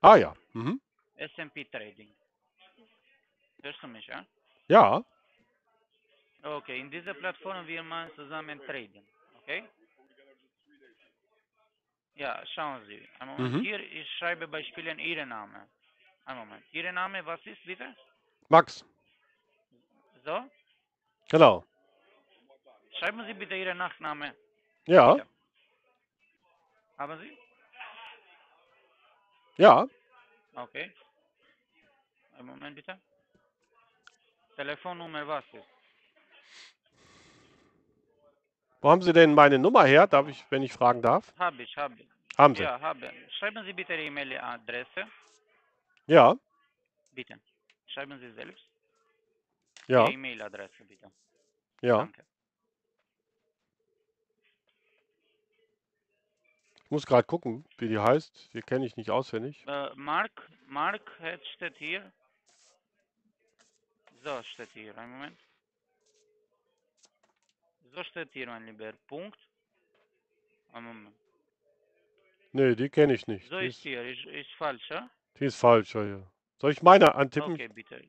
Ah 0.00 0.16
ja. 0.16 0.34
Mhm. 0.52 0.80
S&P 1.16 1.64
Trading. 1.66 2.14
Hörst 3.62 3.82
du 3.82 3.86
mich, 3.86 4.06
ja? 4.06 4.24
Ja. 4.68 5.04
Okay, 6.42 6.78
in 6.80 6.90
dieser 6.90 7.14
Plattform 7.14 7.66
wir 7.66 7.82
machen 7.82 8.10
zusammen 8.16 8.60
Trading, 8.66 9.06
okay? 9.38 9.64
Ja, 12.16 12.44
schauen 12.54 12.84
Sie. 12.86 13.08
Einen 13.18 13.30
Moment. 13.30 13.54
Mhm. 13.54 13.60
Hier, 13.62 13.80
ich 13.80 14.08
schreibe 14.18 14.46
Beispielen 14.46 14.98
Ihren 14.98 15.30
Namen. 15.30 15.62
Einen 16.26 16.38
Moment. 16.38 16.64
Ihr 16.72 16.92
Name, 16.92 17.24
was 17.26 17.44
ist 17.44 17.62
bitte? 17.64 17.94
Max. 18.48 18.84
So? 20.24 20.48
Genau. 21.34 21.64
Schreiben 22.96 23.26
Sie 23.26 23.34
bitte 23.34 23.56
Ihren 23.56 23.76
Nachname. 23.76 24.36
Ja. 24.86 25.14
Bitte. 25.14 25.26
Haben 26.96 27.18
Sie? 27.18 27.38
Ja. 29.56 29.88
Okay. 30.54 30.92
Einen 32.38 32.46
Moment 32.46 32.76
bitte. 32.76 33.00
Telefonnummer 34.54 35.26
was 35.26 35.44
ist? 35.52 35.66
Wo 38.80 38.90
haben 38.90 39.02
Sie 39.02 39.12
denn 39.12 39.34
meine 39.34 39.58
Nummer 39.58 39.82
her? 39.86 40.06
Darf 40.06 40.28
ich, 40.28 40.44
wenn 40.50 40.62
ich 40.62 40.72
fragen 40.72 41.02
darf? 41.02 41.34
Habe 41.36 41.64
ich, 41.64 41.76
habe 41.76 41.96
ich. 41.98 42.06
Haben 42.38 42.54
Sie? 42.54 42.62
Ja, 42.62 42.80
habe. 42.80 43.12
Schreiben 43.40 43.64
Sie 43.64 43.72
bitte 43.72 43.94
Ihre 43.94 44.04
E-Mail-Adresse. 44.04 45.08
Ja. 46.06 46.36
Bitte. 47.10 47.40
Schreiben 47.88 48.20
Sie 48.20 48.32
selbst. 48.34 48.64
Ja. 49.88 50.08
E-Mail-Adresse 50.08 50.84
bitte. 50.84 51.10
Ja. 51.84 51.98
Danke. 51.98 52.24
Ich 56.84 56.90
muss 56.90 57.04
gerade 57.04 57.24
gucken, 57.24 57.66
wie 57.76 57.88
die 57.88 57.98
heißt. 57.98 58.54
Die 58.54 58.62
kenne 58.62 58.86
ich 58.86 58.96
nicht 58.96 59.10
auswendig. 59.10 59.62
Äh, 59.66 59.94
Mark, 59.94 60.48
Mark 60.66 61.02
steht 61.54 61.76
hier. 61.76 62.10
So 64.22 64.42
steht 64.44 64.70
hier, 64.72 64.96
einen 64.96 65.12
Moment. 65.12 65.38
So 67.92 68.02
steht 68.04 68.32
hier, 68.32 68.46
mein 68.46 68.64
Lieber. 68.64 68.92
Punkt. 69.06 69.38
Einen 70.72 70.86
Moment. 70.86 71.16
Nee, 72.52 72.74
die 72.76 72.88
kenne 72.88 73.12
ich 73.12 73.26
nicht. 73.26 73.46
So 73.50 73.58
Die 73.58 73.66
ist 73.66 73.82
hier, 73.82 74.02
ist, 74.10 74.24
ist 74.24 74.52
falsch, 74.52 74.88
ja? 74.88 75.10
die 75.38 75.44
ist 75.44 75.56
falsch, 75.56 75.94
ja. 75.94 76.22
Soll 76.60 76.72
ich 76.72 76.82
meine 76.82 77.14
antippen? 77.14 77.52
Okay, 77.52 77.68
bitte. 77.68 78.00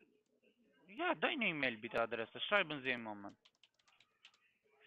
Ja, 0.87 1.13
deine 1.15 1.47
E-Mail 1.47 1.75
bitte 1.75 1.99
Adresse. 1.99 2.39
Schreiben 2.39 2.81
Sie 2.81 2.91
im 2.91 3.03
Moment. 3.03 3.35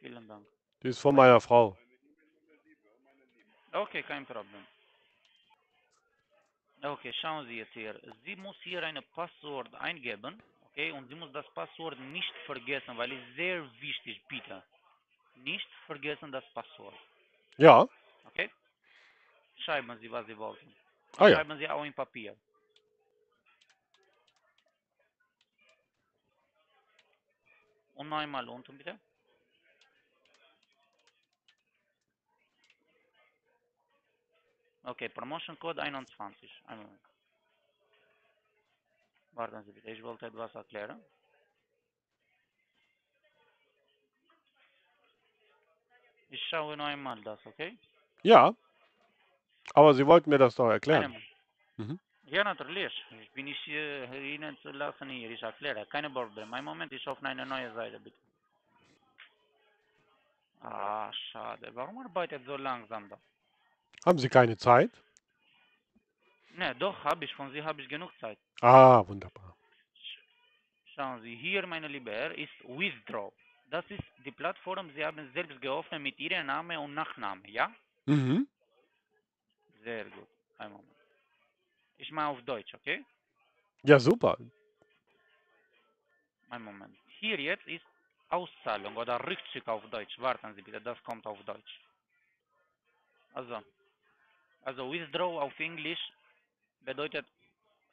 Vielen 0.01 0.29
Dank. 0.29 0.47
Die 0.83 0.89
ist 0.89 1.01
von 1.01 1.15
meiner 1.15 1.41
Frau. 1.41 1.77
Okay, 3.73 4.03
kein 4.03 4.25
Problem. 4.27 4.67
Okay, 6.83 7.13
schauen 7.21 7.47
Sie 7.47 7.59
jetzt 7.59 7.73
hier. 7.73 8.01
Sie 8.25 8.37
muss 8.37 8.57
hier 8.63 8.83
eine 8.85 9.03
Passwort 9.03 9.75
eingeben, 9.75 10.41
okay, 10.71 10.93
und 10.93 11.09
sie 11.09 11.15
muss 11.17 11.33
das 11.33 11.47
Passwort 11.53 11.99
nicht 11.99 12.33
vergessen, 12.47 12.97
weil 12.97 13.13
es 13.13 13.35
sehr 13.35 13.65
wichtig, 13.81 14.23
bitte. 14.29 14.63
Nicht 15.37 15.69
vergessen 15.87 16.31
das 16.33 16.45
Passwort, 16.55 16.95
Ja. 17.57 17.87
okay? 18.27 18.51
Schreiben 19.57 19.99
Sie, 20.01 20.11
was 20.11 20.27
Sie 20.27 20.39
wollten. 20.39 20.73
Ah 21.17 21.29
ja. 21.29 21.37
Schreiben 21.37 21.59
Sie 21.59 21.69
auch 21.69 21.85
in 21.85 21.93
Papier. 21.93 22.37
Und 27.95 28.09
noch 28.09 28.19
einmal 28.19 28.49
unten, 28.49 28.79
bitte. 28.79 28.99
Okay, 34.89 35.11
Promotion 35.11 35.59
Code 35.59 35.83
21. 35.83 36.51
Einen 36.67 36.81
Moment. 36.83 37.01
Warten 39.33 39.63
Sie 39.65 39.73
bitte, 39.73 39.91
ich 39.91 40.03
wollte 40.03 40.27
etwas 40.27 40.55
erklären. 40.55 40.99
Ich 46.31 46.43
schaue 46.49 46.77
noch 46.77 46.87
einmal 46.87 47.21
das, 47.23 47.39
okay? 47.45 47.77
Ja. 48.23 48.55
Aber 49.75 49.93
Sie 49.95 50.07
wollten 50.07 50.31
mir 50.31 50.39
das 50.39 50.55
doch 50.55 50.71
erklären. 50.71 51.15
Mhm. 51.77 51.99
Ja, 52.25 52.45
natürlich. 52.45 52.93
Ich 53.21 53.31
bin 53.33 53.45
nicht 53.45 53.61
hier, 53.65 54.11
Ihnen 54.13 54.57
zu 54.63 54.71
lassen 54.71 55.11
hier. 55.11 55.31
Ich 55.31 55.43
erkläre. 55.43 55.87
Keine 55.87 56.11
Problem. 56.11 56.53
Ein 56.55 56.65
Moment, 56.65 56.93
ich 56.93 57.07
öffne 57.07 57.29
eine 57.29 57.45
neue 57.45 57.73
Seite, 57.75 58.01
bitte. 58.01 58.17
Ah, 60.63 61.13
schade. 61.13 61.71
Warum 61.75 61.99
arbeitet 61.99 62.45
so 62.47 62.57
langsam 62.57 63.09
da? 63.09 63.19
Haben 64.09 64.19
Sie 64.19 64.31
keine 64.31 64.57
Zeit? 64.57 64.91
Ne, 66.57 66.75
doch, 66.77 67.05
habe 67.05 67.27
ich. 67.27 67.35
Von 67.35 67.53
Sie 67.53 67.63
habe 67.63 67.83
ich 67.83 67.89
genug 67.91 68.11
Zeit. 68.19 68.39
Ah, 68.63 69.07
wunderbar. 69.07 69.55
Schauen 70.95 71.21
Sie, 71.21 71.37
hier, 71.37 71.67
meine 71.67 71.89
Liebe 71.89 72.11
Herr, 72.11 72.33
ist 72.33 72.59
Withdraw. 72.65 73.31
Das 73.67 73.85
ist 73.91 74.03
die 74.25 74.31
Plattform, 74.31 74.91
Sie 74.95 75.05
haben 75.05 75.31
selbst 75.35 75.61
geöffnet 75.61 76.01
mit 76.01 76.19
Ihrem 76.19 76.47
Namen 76.47 76.79
und 76.79 76.95
Nachname, 76.95 77.47
ja? 77.51 77.71
Mhm. 78.07 78.49
Sehr 79.85 80.07
gut. 80.07 80.29
Ein 80.57 80.73
Moment. 80.73 81.01
Ich 81.99 82.11
mache 82.11 82.29
auf 82.29 82.41
Deutsch, 82.47 82.73
okay? 82.73 83.05
Ja, 83.83 84.01
super. 84.01 84.39
Ein 86.49 86.63
Moment. 86.63 86.97
Hier 87.21 87.39
jetzt 87.39 87.67
ist 87.67 87.85
Auszahlung 88.31 88.97
oder 88.97 89.23
Rückzug 89.29 89.69
auf 89.69 89.85
Deutsch. 89.91 90.19
Warten 90.19 90.55
Sie 90.55 90.63
bitte, 90.63 90.81
das 90.81 90.97
kommt 91.05 91.27
auf 91.27 91.39
Deutsch. 91.45 91.75
Also, 93.35 93.63
also 94.69 94.93
Withdraw 94.93 95.41
auf 95.41 95.59
Englisch 95.59 96.03
bedeutet 96.85 97.27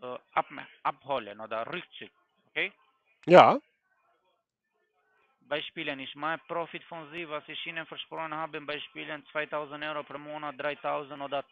äh, 0.01 0.17
ab, 0.33 0.47
abholen 0.83 1.39
oder 1.39 1.65
Rückzug, 1.73 2.11
okay? 2.49 2.71
Ja. 3.25 3.57
Beispielen, 5.47 5.99
ich 5.99 6.13
mache 6.15 6.41
Profit 6.47 6.83
von 6.83 7.09
Sie, 7.11 7.29
was 7.29 7.47
ich 7.47 7.65
Ihnen 7.65 7.85
versprochen 7.85 8.33
habe, 8.33 8.59
Beispielen 8.59 9.25
2000 9.31 9.85
Euro 9.85 10.03
pro 10.03 10.17
Monat, 10.17 10.55
3000 10.57 11.21
oder 11.21 11.45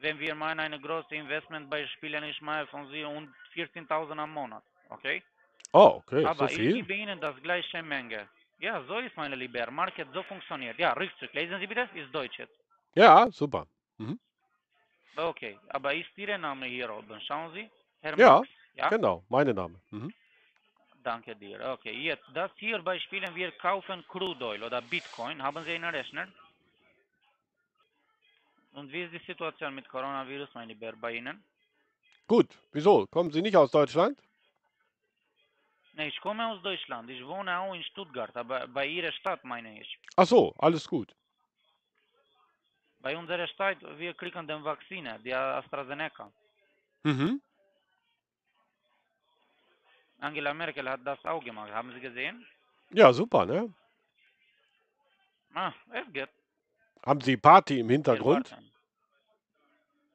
wenn 0.00 0.18
wir 0.18 0.34
meinen 0.34 0.60
eine 0.60 0.80
große 0.80 1.14
Investment 1.14 1.68
Beispielen, 1.68 2.24
ich 2.24 2.40
mache 2.40 2.66
von 2.68 2.88
Sie 2.90 3.04
und 3.04 3.28
14.000 3.54 4.18
am 4.18 4.32
Monat, 4.32 4.64
okay? 4.88 5.22
Oh, 5.72 6.00
okay. 6.00 6.22
So 6.22 6.28
Aber 6.28 6.50
ich 6.50 6.56
viel? 6.56 6.72
gebe 6.72 6.94
Ihnen 6.94 7.20
das 7.20 7.36
gleiche 7.42 7.82
Menge. 7.82 8.28
Ja, 8.60 8.82
so 8.84 8.98
ist 8.98 9.16
meine 9.16 9.36
Liebe. 9.36 9.66
Market 9.70 10.08
so 10.14 10.22
funktioniert. 10.22 10.78
Ja, 10.78 10.92
Rückzug. 10.92 11.32
Lesen 11.34 11.58
Sie 11.60 11.66
bitte, 11.66 11.88
ist 11.94 12.14
Deutsch 12.14 12.38
jetzt. 12.38 12.56
Ja, 12.94 13.28
super. 13.30 13.66
Okay, 15.16 15.58
aber 15.68 15.94
ist 15.94 16.16
Ihr 16.16 16.36
Name 16.38 16.66
hier 16.66 16.90
oben? 16.92 17.20
Schauen 17.20 17.52
Sie. 17.54 17.70
Herr 18.00 18.18
Ja, 18.18 18.38
Max. 18.38 18.48
Ja, 18.74 18.88
Genau, 18.88 19.24
mein 19.28 19.46
Name. 19.54 19.80
Mhm. 19.90 20.12
danke 21.04 21.36
dir. 21.36 21.60
Okay, 21.74 21.92
jetzt, 21.92 22.24
das 22.34 22.50
hier 22.56 22.82
Beispielen, 22.82 23.34
wir 23.34 23.52
kaufen 23.52 24.04
Crude 24.08 24.44
Oil 24.44 24.62
oder 24.62 24.82
Bitcoin. 24.82 25.40
Haben 25.42 25.64
Sie 25.64 25.72
einen 25.72 25.94
Rechner? 25.94 26.26
Und 28.72 28.90
wie 28.92 29.02
ist 29.02 29.12
die 29.12 29.24
Situation 29.24 29.74
mit 29.74 29.88
Coronavirus, 29.88 30.48
mein 30.54 30.68
Lieber, 30.68 30.92
bei 30.96 31.12
Ihnen? 31.12 31.44
Gut. 32.26 32.48
Wieso? 32.72 33.06
Kommen 33.06 33.30
Sie 33.30 33.42
nicht 33.42 33.56
aus 33.56 33.70
Deutschland? 33.70 34.18
Ne, 35.92 36.08
ich 36.08 36.20
komme 36.20 36.44
aus 36.48 36.60
Deutschland. 36.62 37.08
Ich 37.08 37.24
wohne 37.24 37.56
auch 37.56 37.74
in 37.74 37.84
Stuttgart, 37.84 38.36
aber 38.36 38.66
bei 38.66 38.86
Ihrer 38.86 39.12
Stadt 39.12 39.44
meine 39.44 39.80
ich. 39.80 39.98
Ach 40.16 40.26
so, 40.26 40.52
alles 40.58 40.88
gut. 40.88 41.14
Bei 43.04 43.14
unserer 43.18 43.46
Stadt, 43.48 43.76
wir 43.98 44.14
kriegen 44.14 44.46
den 44.48 44.64
Vakzine, 44.64 45.20
die 45.22 45.34
AstraZeneca. 45.34 46.32
Mhm. 47.02 47.42
Angela 50.20 50.54
Merkel 50.54 50.88
hat 50.88 51.00
das 51.04 51.22
auch 51.26 51.44
gemacht. 51.44 51.70
Haben 51.70 51.92
Sie 51.92 52.00
gesehen? 52.00 52.46
Ja, 52.92 53.12
super, 53.12 53.44
ne? 53.44 53.70
Ah, 55.52 55.70
es 55.92 56.10
geht. 56.14 56.30
Haben 57.04 57.20
Sie 57.20 57.36
Party 57.36 57.80
im 57.80 57.90
Hintergrund? 57.90 58.56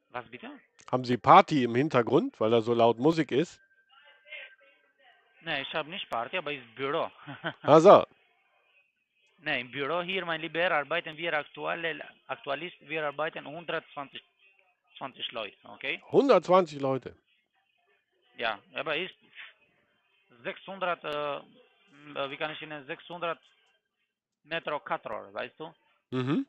Was 0.08 0.26
bitte? 0.26 0.50
Haben 0.90 1.04
Sie 1.04 1.16
Party 1.16 1.62
im 1.62 1.76
Hintergrund, 1.76 2.40
weil 2.40 2.50
da 2.50 2.60
so 2.60 2.74
laut 2.74 2.98
Musik 2.98 3.30
ist? 3.30 3.60
Ne, 5.42 5.62
ich 5.62 5.72
habe 5.74 5.88
nicht 5.88 6.10
Party, 6.10 6.38
aber 6.38 6.52
ist 6.52 6.74
Büro. 6.74 7.08
Also, 7.62 8.04
ne, 9.42 9.60
im 9.60 9.70
Büro 9.70 10.02
hier, 10.02 10.24
mein 10.24 10.40
Lieber, 10.40 10.70
arbeiten 10.70 11.16
wir 11.16 11.34
aktuell, 11.34 12.02
aktualist, 12.26 12.76
wir 12.80 13.06
arbeiten 13.06 13.46
120 13.46 14.22
20 15.00 15.32
Leute, 15.32 15.56
okay? 15.64 16.02
120 16.12 16.78
Leute. 16.78 17.16
Ja, 18.36 18.58
aber 18.74 18.96
ist 18.96 19.14
600, 20.42 21.04
äh, 21.04 22.30
wie 22.30 22.36
kann 22.36 22.50
ich 22.52 22.60
Ihnen, 22.60 22.84
600 22.86 23.38
Metro 24.44 24.78
Quattro, 24.80 25.32
weißt 25.32 25.58
du? 25.58 25.74
Mhm. 26.10 26.46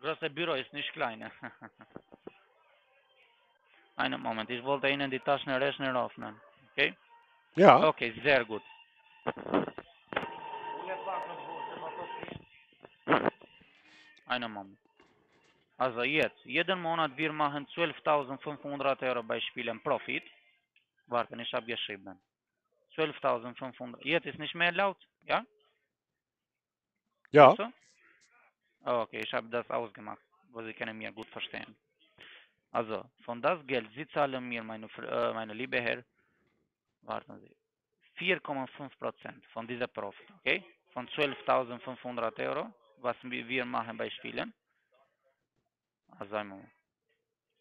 Große 0.00 0.30
Büro 0.30 0.54
ist 0.54 0.72
nicht 0.72 0.92
klein. 0.92 1.30
Einen 3.96 4.20
Moment, 4.22 4.48
ich 4.50 4.62
wollte 4.62 4.88
Ihnen 4.88 5.10
die 5.10 5.20
Taschenrechner 5.20 6.04
öffnen, 6.04 6.40
okay? 6.70 6.94
Ja, 7.56 7.88
Okay, 7.88 8.14
sehr 8.22 8.44
gut. 8.44 8.62
Einen 14.30 14.52
Moment. 14.52 14.78
Also 15.76 16.02
jetzt, 16.02 16.44
jeden 16.44 16.80
Monat 16.80 17.16
wir 17.16 17.32
machen 17.32 17.66
12.500 17.66 19.02
Euro 19.08 19.22
bei 19.24 19.40
Spielen 19.40 19.82
Profit. 19.82 20.22
Warten, 21.08 21.40
ich 21.40 21.52
habe 21.52 21.66
geschrieben. 21.66 22.16
12.500. 22.96 23.98
Jetzt 24.04 24.26
ist 24.26 24.38
nicht 24.38 24.54
mehr 24.54 24.70
laut, 24.70 24.98
ja? 25.22 25.44
ja. 27.32 27.56
So? 27.56 27.66
Okay, 28.84 29.20
ich 29.24 29.32
habe 29.32 29.48
das 29.48 29.68
ausgemacht, 29.68 30.22
wo 30.52 30.62
Sie 30.62 30.74
können 30.74 30.96
mir 30.96 31.10
gut 31.10 31.28
verstehen. 31.30 31.74
Also, 32.70 33.04
von 33.24 33.42
das 33.42 33.66
Geld, 33.66 33.88
Sie 33.96 34.06
zahlen 34.08 34.48
mir, 34.48 34.62
meine, 34.62 34.86
äh, 34.86 35.32
meine 35.32 35.54
liebe 35.54 35.80
Herr, 35.80 36.04
warten 37.02 37.40
Sie, 37.40 37.56
4,5 38.18 38.96
Prozent 38.96 39.44
von 39.46 39.66
dieser 39.66 39.88
Profit, 39.88 40.30
okay? 40.38 40.62
Von 40.92 41.08
12.500 41.08 42.38
Euro, 42.48 42.72
was 43.02 43.16
wir 43.22 43.64
machen 43.64 43.96
bei 43.96 44.10
Spielen. 44.10 44.52
Also 46.18 46.36
einmal 46.36 46.70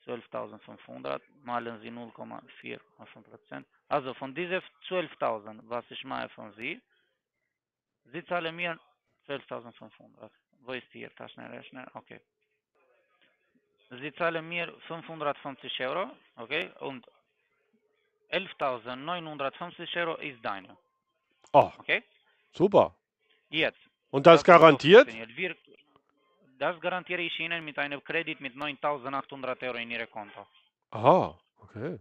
12.500 0.06 1.22
malen 1.44 1.80
Sie 1.82 1.90
0,45 1.90 2.80
Prozent. 3.24 3.68
Also 3.88 4.14
von 4.14 4.34
dieser 4.34 4.62
12.000, 4.88 5.62
was 5.64 5.86
ich 5.92 6.04
mache 6.04 6.30
von 6.30 6.52
Sie, 6.54 6.82
Sie 8.06 8.26
zahlen 8.26 8.56
mir 8.56 8.80
12.500. 9.28 10.32
Wo 10.62 10.74
ist 10.74 10.94
Ihr 10.96 11.14
Taschenrechner? 11.16 11.90
Okay. 11.94 12.20
Sie 13.90 14.14
zahlen 14.14 14.48
mir 14.48 14.74
550 14.88 15.80
Euro, 15.82 16.12
okay? 16.36 16.72
Und 16.80 17.06
11.950 18.32 19.98
Euro 20.00 20.16
ist 20.18 20.44
deine, 20.44 20.78
Oh, 21.54 21.72
okay? 21.80 22.04
super. 22.54 22.96
Jetzt. 23.50 23.89
Und 24.12 24.26
das 24.26 24.44
garantiert? 24.44 25.08
das 26.58 26.80
garantiere 26.82 27.22
ich 27.22 27.40
Ihnen 27.40 27.64
mit 27.64 27.78
einem 27.80 28.04
Kredit 28.04 28.42
mit 28.42 28.56
9.800 28.56 29.64
Euro 29.68 29.78
in 29.78 29.92
Ihre 29.92 30.08
Konto. 30.08 30.46
Aha, 30.92 31.40
okay. 31.62 32.00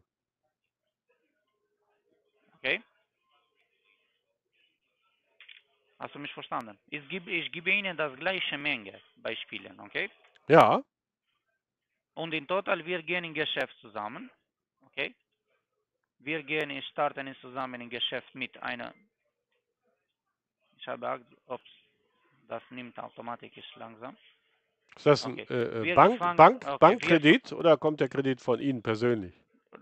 Okay? 2.57 2.83
Hast 5.99 6.15
du 6.15 6.19
mich 6.19 6.33
verstanden? 6.33 6.79
Ich 6.89 7.09
gebe, 7.09 7.31
ich 7.31 7.53
gebe 7.53 7.71
Ihnen 7.71 7.97
das 7.97 8.17
gleiche 8.19 8.59
Menge 8.59 9.01
bei 9.17 9.37
Spielen, 9.37 9.79
okay? 9.81 10.11
Ja, 10.49 10.83
Und 12.15 12.35
in 12.35 12.49
total, 12.49 12.85
wir 12.85 13.03
gehen 13.03 13.25
in 13.25 13.35
Geschäft 13.35 13.77
zusammen, 13.81 14.29
okay? 14.87 15.15
Wir 16.19 16.43
gehen, 16.43 16.83
starten 16.91 17.33
zusammen 17.41 17.81
in 17.81 17.91
Geschäft 17.91 18.35
mit 18.35 18.61
einer, 18.61 18.93
ich 20.77 20.89
habe 20.89 21.09
Angst, 21.09 21.33
ob 21.47 21.61
das 22.49 22.63
nimmt 22.71 22.99
automatisch 22.99 23.53
langsam. 23.77 24.17
ist 24.97 25.07
das 25.07 25.25
ein 25.27 25.33
Okay. 25.33 25.47
äh, 25.51 25.63
äh, 25.81 25.83
Wir 25.85 25.95
Bank, 25.95 26.13
gefangen- 26.15 26.37
Bank, 26.37 26.57
okay, 26.63 26.71
wir- 26.73 26.79
Bankkredit 26.79 27.53
oder 27.53 27.77
kommt 27.77 28.01
der 28.01 28.09
Kredit 28.09 28.41
von 28.41 28.59
Ihnen 28.61 28.83
persönlich? 28.83 29.35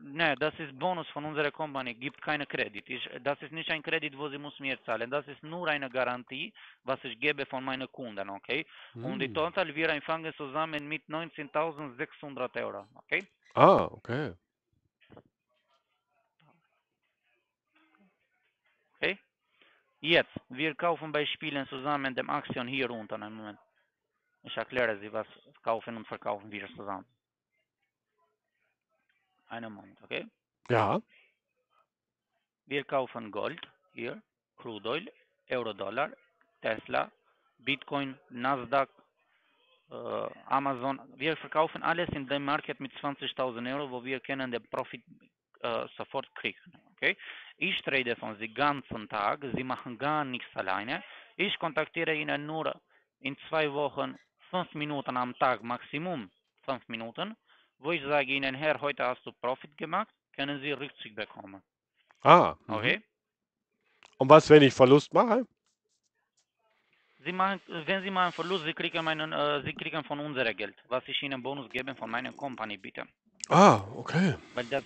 Ne, 0.02 0.34
das 0.38 0.52
ist 0.58 0.76
Bonus 0.78 1.06
von 1.08 1.24
unserer 1.24 1.50
Company, 1.52 1.94
gibt 1.94 2.20
keine 2.20 2.44
Kredit. 2.44 2.88
Ich, 2.90 3.08
das 3.22 3.40
ist 3.40 3.52
nicht 3.52 3.70
ein 3.70 3.82
Kredit, 3.82 4.18
wo 4.18 4.28
Sie 4.28 4.36
muss 4.36 4.58
mir 4.58 4.82
zahlen. 4.84 5.08
Das 5.10 5.26
ist 5.28 5.42
nur 5.44 5.68
eine 5.68 5.88
Garantie, 5.88 6.52
was 6.82 6.98
ich 7.04 7.18
gebe 7.20 7.46
von 7.46 7.64
meinen 7.64 7.90
Kunden, 7.92 8.28
okay? 8.30 8.66
Und 8.94 9.22
in 9.22 9.28
Hm. 9.28 9.34
total, 9.34 9.74
wir 9.74 9.88
empfangen 9.90 10.34
zusammen 10.36 10.86
mit 10.88 11.08
19.600 11.08 12.56
Euro, 12.56 12.86
okay? 12.96 13.24
Ah. 13.54 13.88
Okay? 13.92 14.32
Jetzt, 20.00 20.34
wir 20.48 20.74
kaufen 20.74 21.10
bei 21.12 21.24
Spielen 21.26 21.66
zusammen 21.68 22.14
dem 22.14 22.30
Aktion 22.30 22.68
hier 22.68 22.90
unten. 22.90 23.22
Einen 23.22 23.34
Moment. 23.36 23.58
Ich 24.42 24.56
erkläre 24.56 24.98
Sie, 25.00 25.12
was 25.12 25.26
kaufen 25.62 25.96
und 25.96 26.06
verkaufen 26.06 26.50
wir 26.50 26.68
zusammen. 26.76 27.06
Einen 29.48 29.72
Moment, 29.72 30.00
okay? 30.02 30.26
Ja, 30.68 31.00
Wir 32.66 32.84
kaufen 32.84 33.30
Gold, 33.30 33.60
hier, 33.92 34.20
Crude 34.56 34.88
Oil, 34.88 35.12
Euro-Dollar, 35.50 36.10
Tesla, 36.60 37.10
Bitcoin, 37.58 38.18
Nasdaq, 38.30 38.90
äh, 39.90 39.94
Amazon. 40.46 41.00
Wir 41.16 41.36
verkaufen 41.36 41.82
alles 41.82 42.08
in 42.10 42.26
dem 42.26 42.44
Market 42.44 42.80
mit 42.80 42.92
20.000 42.94 43.72
Euro, 43.72 43.90
wo 43.90 44.04
wir 44.04 44.20
können 44.20 44.50
den 44.50 44.68
Profit 44.68 45.02
äh, 45.60 45.86
sofort 45.96 46.32
kriegen. 46.34 46.72
Okay? 46.96 47.16
Ich 47.58 47.80
trade 47.82 48.16
von 48.16 48.36
Sie 48.38 48.52
ganzen 48.52 49.08
Tag, 49.08 49.40
Sie 49.54 49.64
machen 49.64 49.98
gar 49.98 50.24
nichts 50.24 50.54
alleine. 50.54 51.02
Ich 51.36 51.58
kontaktiere 51.58 52.14
Ihnen 52.14 52.46
nur 52.46 52.78
in 53.20 53.36
zwei 53.48 53.72
Wochen 53.72 54.16
fünf 54.50 54.72
Minuten 54.74 55.16
am 55.16 55.34
Tag, 55.38 55.62
Maximum 55.62 56.30
fünf 56.64 56.86
Minuten, 56.88 57.34
wo 57.78 57.92
ich 57.92 58.02
sage 58.02 58.32
Ihnen, 58.32 58.54
Herr, 58.54 58.80
heute 58.80 59.04
hast 59.04 59.24
du 59.24 59.32
Profit 59.32 59.76
gemacht, 59.76 60.12
können 60.34 60.60
Sie 60.60 60.72
Rückzug 60.72 61.14
bekommen. 61.14 61.62
ah. 62.22 62.54
mhm. 62.66 62.74
Okay? 62.74 63.02
Und 64.18 64.28
was, 64.28 64.48
wenn 64.50 64.62
ich 64.62 64.74
Verlust 64.74 65.12
mache? 65.12 65.46
Sie 67.24 67.32
machen, 67.32 67.60
wenn 67.86 68.02
Sie 68.02 68.10
machen 68.10 68.32
Verlust, 68.32 68.64
Sie 68.64 68.74
kriegen, 68.74 69.04
meinen, 69.04 69.32
äh, 69.32 69.62
Sie 69.62 69.72
kriegen 69.74 70.04
von 70.04 70.20
unserem 70.20 70.56
Geld, 70.56 70.76
was 70.88 71.02
ich 71.06 71.22
Ihnen 71.22 71.42
Bonus 71.42 71.70
gebe 71.70 71.94
von 71.94 72.10
meiner 72.10 72.32
Company, 72.32 72.76
bitte. 72.76 73.06
Ah, 73.48 73.80
okay. 73.94 74.36
Weil 74.54 74.66
das 74.66 74.84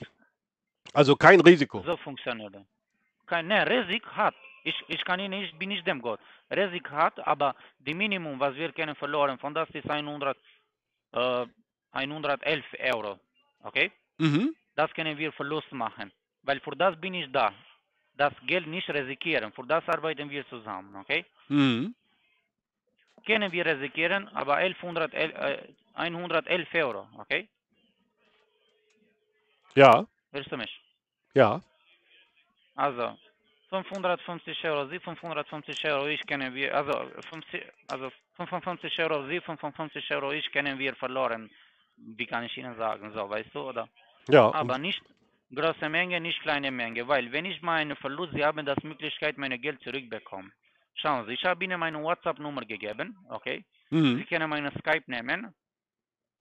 Also 0.94 1.16
kein 1.16 1.40
Risiko. 1.40 1.82
so 1.82 1.96
funktioniert. 1.98 2.54
Kein, 3.26 3.46
ne, 3.46 3.66
Risik 3.66 4.06
hat. 4.06 4.34
Ich, 4.64 4.74
ich 4.88 5.04
kann 5.04 5.20
Ihnen, 5.20 5.42
ich 5.42 5.54
bin 5.54 5.68
nicht 5.70 5.86
dem 5.86 6.02
Gott. 6.02 6.20
Risik 6.50 6.90
hat, 6.90 7.18
aber 7.26 7.54
die 7.78 7.94
Minimum, 7.94 8.38
was 8.40 8.54
wir 8.56 8.72
können 8.72 8.94
verloren, 8.96 9.38
von 9.38 9.54
das 9.54 9.70
ist 9.70 9.88
100, 9.88 10.36
äh, 11.12 11.46
111 11.92 12.64
Euro. 12.80 13.18
Okay? 13.62 13.90
Mhm. 14.18 14.54
Das 14.74 14.92
können 14.92 15.16
wir 15.16 15.32
Verlust 15.32 15.72
machen. 15.72 16.12
Weil 16.42 16.60
für 16.60 16.76
das 16.76 17.00
bin 17.00 17.14
ich 17.14 17.30
da. 17.32 17.52
Das 18.16 18.32
Geld 18.46 18.66
nicht 18.66 18.88
risikieren. 18.90 19.52
Für 19.52 19.66
das 19.66 19.88
arbeiten 19.88 20.28
wir 20.28 20.46
zusammen. 20.48 20.94
Okay? 20.96 21.24
Mhm. 21.48 21.94
können 23.26 23.52
wir 23.52 23.64
risikieren, 23.66 24.28
aber 24.28 24.56
1100, 24.56 25.14
äh, 25.14 25.58
111 25.94 26.74
Euro, 26.74 27.06
okay? 27.18 27.48
Ja, 29.74 30.06
Hörst 30.32 30.50
du 30.50 30.56
mich? 30.56 30.80
ja. 31.34 31.60
Also 32.76 33.16
550 33.70 34.64
Euro, 34.64 34.88
Sie 34.88 34.98
550 34.98 35.84
Euro, 35.84 36.06
ich 36.06 36.24
kennen 36.26 36.54
wir, 36.54 36.74
also 36.74 36.92
50, 37.30 37.62
also 37.88 38.10
55 38.36 38.98
Euro, 39.00 39.26
Sie 39.28 39.40
55 39.40 40.10
Euro, 40.12 40.32
ich 40.32 40.50
kennen 40.50 40.78
wir 40.78 40.94
verloren. 40.96 41.50
Wie 41.96 42.26
kann 42.26 42.44
ich 42.44 42.56
Ihnen 42.56 42.76
sagen, 42.76 43.12
so, 43.12 43.28
weißt 43.28 43.54
du, 43.54 43.60
oder? 43.68 43.88
Ja, 44.28 44.52
Aber 44.54 44.78
nicht 44.78 45.02
große 45.54 45.88
Menge, 45.88 46.20
nicht 46.20 46.40
kleine 46.42 46.70
Menge, 46.70 47.06
weil 47.06 47.30
wenn 47.32 47.44
ich 47.44 47.60
meine 47.62 47.96
Verlust, 47.96 48.32
Sie 48.32 48.44
haben 48.44 48.64
das 48.64 48.82
Möglichkeit, 48.82 49.36
meine 49.36 49.58
Geld 49.58 49.82
zurückbekommen. 49.82 50.52
Schauen 50.94 51.26
Sie, 51.26 51.34
ich 51.34 51.44
habe 51.44 51.62
Ihnen 51.64 51.78
meine 51.78 52.02
WhatsApp-Nummer 52.02 52.62
gegeben, 52.62 53.16
okay? 53.28 53.64
Sie 53.90 53.96
mhm. 53.96 54.26
können 54.26 54.50
meine 54.50 54.70
Skype 54.78 55.04
nehmen 55.06 55.54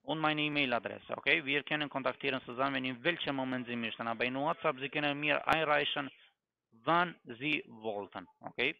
und 0.02 0.18
meine 0.18 0.42
E-Mail-Adresse, 0.42 1.16
okay? 1.16 1.44
Wir 1.44 1.62
können 1.62 1.88
kontaktieren 1.88 2.40
zusammen, 2.44 2.84
in 2.84 3.02
welchem 3.02 3.36
Moment 3.36 3.66
Sie 3.66 3.76
möchten. 3.76 4.06
Aber 4.06 4.24
in 4.24 4.34
WhatsApp, 4.34 4.78
Sie 4.80 4.88
können 4.88 5.18
mir 5.20 5.46
einreichen, 5.46 6.10
wann 6.84 7.14
Sie 7.24 7.64
wollten, 7.68 8.26
okay? 8.40 8.74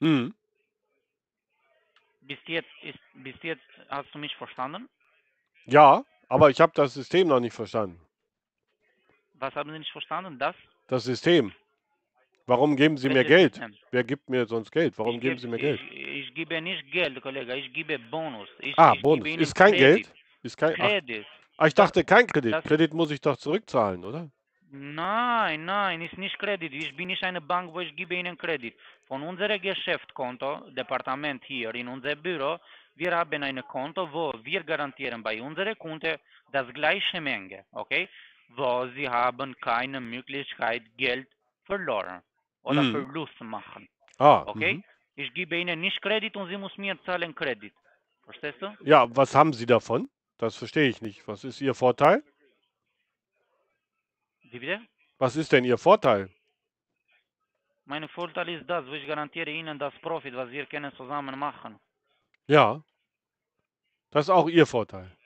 Mhm. 0.00 0.34
Bis 2.22 2.38
jetzt, 2.46 2.68
ist, 2.82 2.98
bis 3.14 3.34
jetzt 3.42 3.62
hast 3.88 4.14
du 4.14 4.18
mich 4.18 4.34
verstanden? 4.36 4.88
ja, 5.66 6.04
aber 6.28 6.50
ich 6.50 6.60
habe 6.60 6.72
das 6.74 6.94
System 6.94 7.28
noch 7.28 7.40
nicht 7.40 7.52
verstanden. 7.54 8.00
Was 9.34 9.54
haben 9.54 9.70
Sie 9.72 9.78
nicht 9.78 9.90
verstanden? 9.90 10.38
Das? 10.38 10.54
Das 10.86 11.04
System. 11.04 11.52
Warum 12.46 12.76
geben 12.76 12.96
Sie 12.96 13.08
mir 13.08 13.16
Welches 13.16 13.28
Geld? 13.28 13.54
System? 13.54 13.76
Wer 13.90 14.04
gibt 14.04 14.28
mir 14.28 14.46
sonst 14.46 14.70
Geld? 14.70 14.96
Warum 14.98 15.16
Ich 15.16 15.20
geben 15.20 15.36
geb- 15.36 15.40
Sie 15.40 15.48
mir 15.48 15.58
Geld? 15.58 15.80
Ich, 15.80 16.28
ich 16.28 16.34
gebe 16.34 16.60
nicht 16.60 16.90
Geld, 16.92 17.20
Kollege, 17.20 17.54
ich 17.56 17.72
gebe 17.72 17.98
Bonus. 17.98 18.48
Ich, 18.60 18.78
Ah, 18.78 18.94
Bonus. 19.02 19.24
Gebe 19.24 19.42
Ist 19.42 19.54
kein 19.54 19.72
Kredit. 19.72 20.06
Geld? 20.06 20.14
Ist 20.42 20.56
kein. 20.56 20.72
Ach, 20.72 20.88
Kredit. 20.88 21.26
ah, 21.56 21.66
ich 21.66 21.74
dachte 21.74 22.04
kein 22.04 22.26
Kredit. 22.26 22.52
das- 22.54 22.64
Kredit 22.64 22.92
muss 22.94 23.10
ich 23.10 23.20
doch 23.20 23.36
zurückzahlen, 23.36 24.04
oder? 24.04 24.28
Nein, 24.74 25.66
nein, 25.66 26.00
ist 26.00 26.16
nicht 26.16 26.38
Kredit. 26.38 26.72
Ich 26.72 26.96
bin 26.96 27.08
nicht 27.08 27.22
eine 27.22 27.40
Bank, 27.42 27.72
wo 27.74 27.80
ich 27.80 27.94
gebe 27.94 28.14
Ihnen 28.14 28.38
Kredit. 28.38 28.74
Von 29.06 29.22
unserem 29.22 29.60
Geschäftskonto, 29.60 30.70
Departement 30.70 31.44
hier 31.44 31.74
in 31.74 31.88
unser 31.88 32.16
Büro, 32.16 32.58
wir 32.94 33.14
haben 33.14 33.42
ein 33.42 33.62
Konto, 33.68 34.10
wo 34.10 34.32
wir 34.42 34.62
garantieren 34.64 35.22
bei 35.22 35.40
unseren 35.42 35.76
Kunden 35.78 36.16
das 36.52 36.66
gleiche 36.72 37.20
Menge, 37.20 37.64
okay? 37.72 38.08
Wo 38.48 38.86
sie 38.94 39.08
haben 39.08 39.54
keine 39.60 40.00
Möglichkeit, 40.00 40.82
Geld 40.96 41.28
verloren 41.64 42.22
oder 42.62 42.82
Mhm. 42.82 42.92
Verlust 42.92 43.40
machen, 43.40 43.88
Ah, 44.18 44.42
okay? 44.46 44.74
mhm. 44.74 44.84
Ich 45.16 45.32
gebe 45.34 45.56
Ihnen 45.56 45.80
nicht 45.80 46.00
Kredit 46.00 46.34
und 46.36 46.48
Sie 46.48 46.56
müssen 46.56 46.80
mir 46.80 46.98
zahlen 47.04 47.34
Kredit. 47.34 47.74
Verstehst 48.24 48.60
du? 48.62 48.74
Ja, 48.84 49.06
was 49.14 49.34
haben 49.34 49.52
Sie 49.52 49.66
davon? 49.66 50.08
Das 50.42 50.56
verstehe 50.56 50.88
ich 50.88 51.00
nicht. 51.00 51.28
Was 51.28 51.44
ist 51.44 51.60
Ihr 51.60 51.72
Vorteil? 51.72 52.20
Wie 54.50 54.58
bitte? 54.58 54.80
Was 55.18 55.36
ist 55.36 55.52
denn 55.52 55.64
Ihr 55.64 55.78
Vorteil? 55.78 56.30
Mein 57.84 58.08
Vorteil 58.08 58.48
ist 58.48 58.68
das, 58.68 58.84
wo 58.88 58.92
ich 58.92 59.06
garantiere 59.06 59.50
Ihnen 59.50 59.78
das 59.78 59.94
Profit, 60.02 60.34
was 60.34 60.50
wir 60.50 60.66
können 60.66 60.92
zusammen 60.96 61.38
machen. 61.38 61.78
Ja. 62.48 62.82
Das 64.10 64.24
ist 64.24 64.30
auch 64.30 64.48
Ihr 64.48 64.66
Vorteil. 64.66 65.16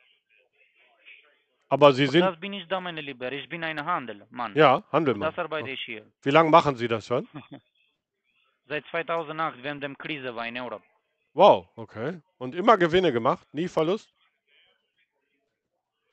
Aber 1.70 1.94
Sie 1.94 2.08
sind. 2.08 2.20
das 2.20 2.38
bin 2.38 2.52
ich 2.52 2.68
da, 2.68 2.78
meine 2.78 3.00
Lieber. 3.00 3.32
Ich 3.32 3.48
bin 3.48 3.64
ein 3.64 3.82
Handel, 3.82 4.26
Mann. 4.28 4.54
Ja, 4.54 4.84
Handelmann. 4.92 5.30
Das 5.30 5.38
arbeite 5.38 5.70
ich 5.70 5.82
hier. 5.82 6.04
Wie 6.24 6.30
lange 6.30 6.50
machen 6.50 6.76
Sie 6.76 6.88
das 6.88 7.06
schon? 7.06 7.26
Seit 8.66 8.84
2008, 8.90 9.62
während 9.62 9.82
der 9.82 9.94
Krise 9.94 10.36
war 10.36 10.46
in 10.46 10.60
Europa. 10.60 10.84
Wow, 11.32 11.68
okay. 11.76 12.20
Und 12.36 12.54
immer 12.54 12.76
Gewinne 12.76 13.12
gemacht? 13.12 13.48
Nie 13.54 13.68
Verlust? 13.68 14.12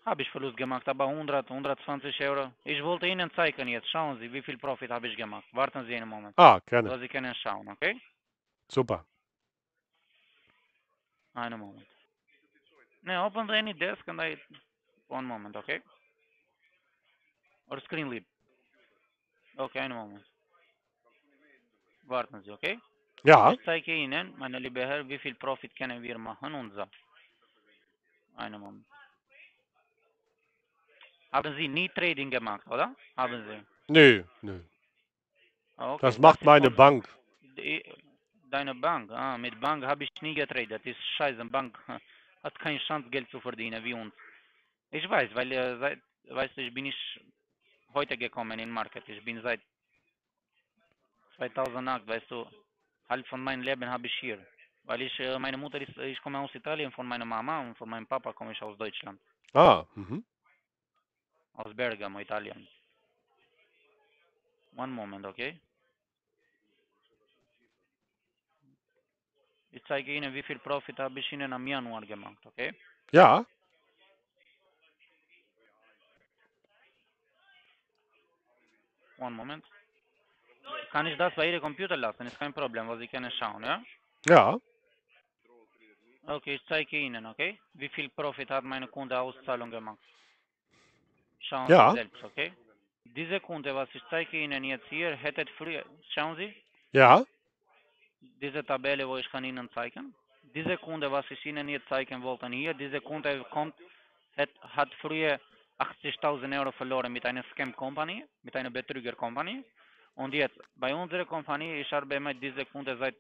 Habe 0.06 0.22
ich 0.22 0.30
Verlust 0.32 0.58
gemacht, 0.58 0.88
aber 0.88 1.08
100, 1.08 1.50
120 1.50 2.20
Euro. 2.28 2.52
Ich 2.66 2.84
wollte 2.84 3.08
Ihnen 3.08 3.32
zeigen 3.34 3.68
jetzt. 3.70 3.89
Schauen 3.89 4.20
Sie, 4.20 4.32
wie 4.34 4.42
viel 4.42 4.58
Profit 4.58 4.92
habe 4.92 5.08
ich 5.08 5.16
gemacht. 5.16 5.46
Warten 5.54 5.86
Sie 5.86 5.96
einen 5.96 6.10
Moment. 6.10 6.38
Ah, 6.38 6.60
gerne. 6.66 6.89
So, 6.89 6.98
Sie 6.98 7.08
können 7.08 7.34
schauen, 7.36 7.68
okay? 7.70 8.00
Super. 8.68 9.06
Einen 11.34 11.60
Moment. 11.60 11.88
No, 13.02 13.26
open 13.26 13.50
any 13.50 13.74
desk 13.74 14.08
and 14.08 14.22
I... 14.22 14.38
One 15.08 15.28
moment, 15.28 15.56
okay? 15.56 15.82
Or 17.68 17.80
screen 17.82 18.10
lead. 18.10 18.26
Okay, 19.58 19.80
einen 19.80 19.96
Moment. 19.96 20.26
Warten 22.04 22.42
Sie, 22.44 22.52
okay? 22.52 22.80
Ja, 23.24 23.52
Ich 23.54 23.60
zeige 23.63 23.94
Ihnen, 23.94 24.38
meine 24.38 24.60
liebe 24.60 24.86
Herr, 24.86 25.08
wie 25.08 25.18
viel 25.18 25.36
Profit 25.36 25.74
können 25.78 26.02
wir 26.02 26.18
machen 26.18 26.54
und 26.54 26.72
so. 26.74 26.84
Einen 28.36 28.60
Moment. 28.60 28.86
Haben 31.34 31.56
Sie 31.58 31.67
nie 31.67 31.89
Trading 31.89 32.30
gemacht, 32.30 32.65
oder? 32.67 32.96
Haben 33.17 33.43
Sie? 33.48 33.93
nö, 33.93 34.24
nö. 34.41 34.60
Okay, 35.78 36.00
Das 36.02 36.19
macht 36.19 36.41
ist 36.41 36.46
meine 36.46 36.69
Bank. 36.69 37.10
Die- 37.58 37.84
Deine 38.52 38.76
Bank? 38.76 39.10
Ah, 39.12 39.36
mit 39.36 39.60
Bank 39.60 39.84
habe 39.84 40.04
ich 40.04 40.12
nie 40.22 40.36
getradet. 40.36 40.69
Das 40.72 40.86
ist 40.86 41.02
scheiße, 41.17 41.43
Bank 41.46 41.76
hat 42.43 42.60
keine 42.60 42.78
Chance, 42.86 43.10
Geld 43.10 43.28
zu 43.32 43.39
verdienen 43.41 43.84
wie 43.84 43.96
uns. 43.96 44.13
Ich 44.91 45.10
weiß, 45.10 45.34
weil, 45.34 45.52
äh, 45.52 45.78
seit, 45.80 46.00
weißt 46.30 46.56
du, 46.56 46.62
ich 46.62 46.72
bin 46.74 46.84
nicht 46.84 47.19
heute 47.96 48.15
gekommen 48.15 48.52
in 48.52 48.60
den 48.60 48.69
Market. 48.69 49.04
Ich 49.10 49.24
bin 49.26 49.41
seit 49.41 49.60
2008, 51.38 52.06
weißt 52.08 52.30
du, 52.30 52.46
halb 53.10 53.26
von 53.28 53.41
meinem 53.41 53.63
Leben 53.63 53.89
habe 53.89 54.06
ich 54.06 54.13
hier. 54.19 54.38
Weil 54.84 55.02
ich, 55.02 55.19
äh, 55.19 55.39
meine 55.39 55.58
Mutter 55.58 55.82
ist, 55.82 55.98
ich 55.98 56.22
komme 56.22 56.38
aus 56.38 56.54
Italien, 56.54 56.91
von 56.91 57.08
meiner 57.08 57.26
Mama 57.26 57.62
und 57.62 57.76
von 57.78 57.89
meinem 57.89 58.06
Papa 58.06 58.34
komme 58.34 58.52
ich 58.52 58.62
aus 58.62 58.78
Deutschland. 58.78 59.19
Ah, 59.54 59.84
mhm. 59.96 60.24
Aus 61.56 61.74
Bergamo, 61.76 62.20
Italien. 62.20 62.68
One 64.76 64.92
moment, 64.94 65.26
okay? 65.26 65.60
Ich 69.72 69.84
zeige 69.86 70.13
Ihnen, 70.13 70.34
wie 70.34 70.44
viel 70.44 70.60
Profit 70.60 71.00
habe 71.00 71.20
ich 71.20 71.32
Ihnen 71.32 71.54
am 71.54 71.66
Januar 71.68 72.02
gemacht, 72.06 72.46
okay? 72.46 72.74
Ja, 73.12 73.46
One 79.20 79.36
moment. 79.36 79.63
Kann 80.92 81.08
ich 81.08 81.18
das 81.18 81.34
bei 81.36 81.48
Ihrem 81.50 81.62
Computer 81.62 81.98
lassen? 81.98 82.28
Ist 82.28 82.39
kein 82.39 82.54
Problem, 82.54 82.88
was 82.88 83.00
Sie 83.00 83.08
können 83.08 83.32
schauen, 83.32 83.63
ja? 83.63 83.84
ja, 84.28 84.58
Okay, 86.28 86.56
ich 86.56 86.66
zeige 86.68 86.98
Ihnen, 86.98 87.26
okay? 87.26 87.60
Wie 87.74 87.89
viel 87.89 88.10
Profit 88.10 88.50
hat 88.50 88.63
meine 88.63 88.88
Kunde 88.88 89.20
Auszahlung 89.20 89.72
gemacht? 89.72 90.00
Schauen 91.43 91.69
Ja. 91.69 91.91
Sie 91.91 91.97
selbst, 91.97 92.23
okay? 92.23 92.51
Diese 93.06 93.39
Kunde, 93.39 93.75
was 93.75 93.89
ich 93.93 94.01
zeige 94.10 94.38
Ihnen 94.38 94.63
jetzt 94.63 94.88
hier, 94.89 95.15
hätte 95.15 95.45
früher, 95.58 95.84
schauen 96.13 96.36
Sie, 96.38 96.53
ja, 96.91 97.23
diese 98.41 98.63
Tabelle, 98.65 99.08
wo 99.08 99.17
ich 99.17 99.29
kann 99.29 99.43
Ihnen 99.43 99.69
zeigen. 99.71 100.13
Diese 100.56 100.77
Kunde, 100.77 101.12
was 101.12 101.25
ich 101.32 101.45
Ihnen 101.45 101.67
hier 101.67 101.86
zeigen 101.88 102.21
wollte, 102.23 102.47
hier, 102.47 102.73
diese 102.73 103.01
Kunde 103.01 103.43
kommt, 103.49 103.75
hat, 104.38 104.49
hat 104.62 104.93
früher 105.01 105.39
80.000 105.79 106.60
Euro 106.60 106.71
verloren 106.71 107.12
mit 107.12 107.25
einer 107.25 107.43
Scam 107.51 107.75
Company, 107.75 108.25
mit 108.43 108.56
einer 108.56 108.69
Betrüger 108.69 109.13
Company. 109.13 109.63
Und 110.15 110.34
jetzt, 110.34 110.58
bei 110.75 110.93
unserer 110.93 111.25
Company, 111.25 111.82
ich 111.82 111.91
arbeite 111.93 112.19
mit 112.21 112.41
dieser 112.41 112.65
Kunde 112.65 112.95
seit 112.97 113.15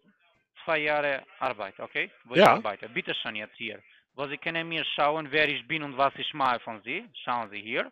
zwei 0.63 0.79
Jahren 0.79 1.21
Arbeit, 1.39 1.79
okay? 1.79 2.11
Wo 2.25 2.35
ich 2.35 2.39
Ja. 2.41 2.53
arbeite. 2.53 2.87
Bitte 2.89 3.13
schon 3.15 3.35
jetzt 3.35 3.55
hier. 3.57 3.81
Wo 4.15 4.27
Sie 4.27 4.37
können 4.37 4.69
mir 4.69 4.85
schauen, 4.95 5.27
wer 5.31 5.49
ich 5.49 5.67
bin 5.67 5.81
und 5.83 5.97
was 5.97 6.13
ich 6.17 6.33
mache 6.33 6.59
von 6.59 6.81
Sie. 6.83 7.03
Schauen 7.23 7.49
Sie 7.49 7.61
hier. 7.61 7.91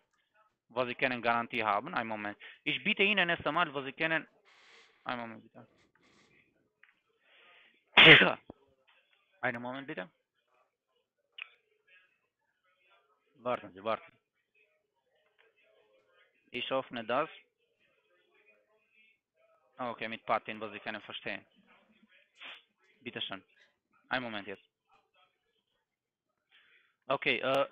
Wo 0.74 0.84
Sie 0.86 0.94
können 0.94 1.22
Garantie 1.22 1.62
haben. 1.64 1.94
Einen 1.94 2.08
Moment. 2.08 2.38
Ich 2.64 2.82
bitte 2.84 3.02
Ihnen 3.02 3.28
erst 3.28 3.46
einmal, 3.46 3.72
wo 3.74 3.82
Sie 3.82 3.92
können... 3.92 4.26
Einen 5.04 5.20
Moment 5.20 5.42
bitte. 7.96 8.38
Einen 9.40 9.62
Moment 9.62 9.86
bitte. 9.86 10.10
Warten 13.34 13.72
Sie, 13.72 13.82
warten. 13.82 14.12
Ich 16.50 16.70
öffne 16.70 17.04
das. 17.04 17.28
Ah, 19.78 19.90
Okay, 19.90 20.08
mit 20.08 20.24
Patin, 20.24 20.60
was 20.60 20.72
Sie 20.72 20.80
können 20.80 21.02
verstehen. 21.02 21.44
Bitte 23.00 23.20
schön. 23.20 23.42
Einen 24.08 24.24
Moment 24.24 24.46
jetzt. 24.46 24.64
Okay, 27.08 27.38
äh, 27.40 27.66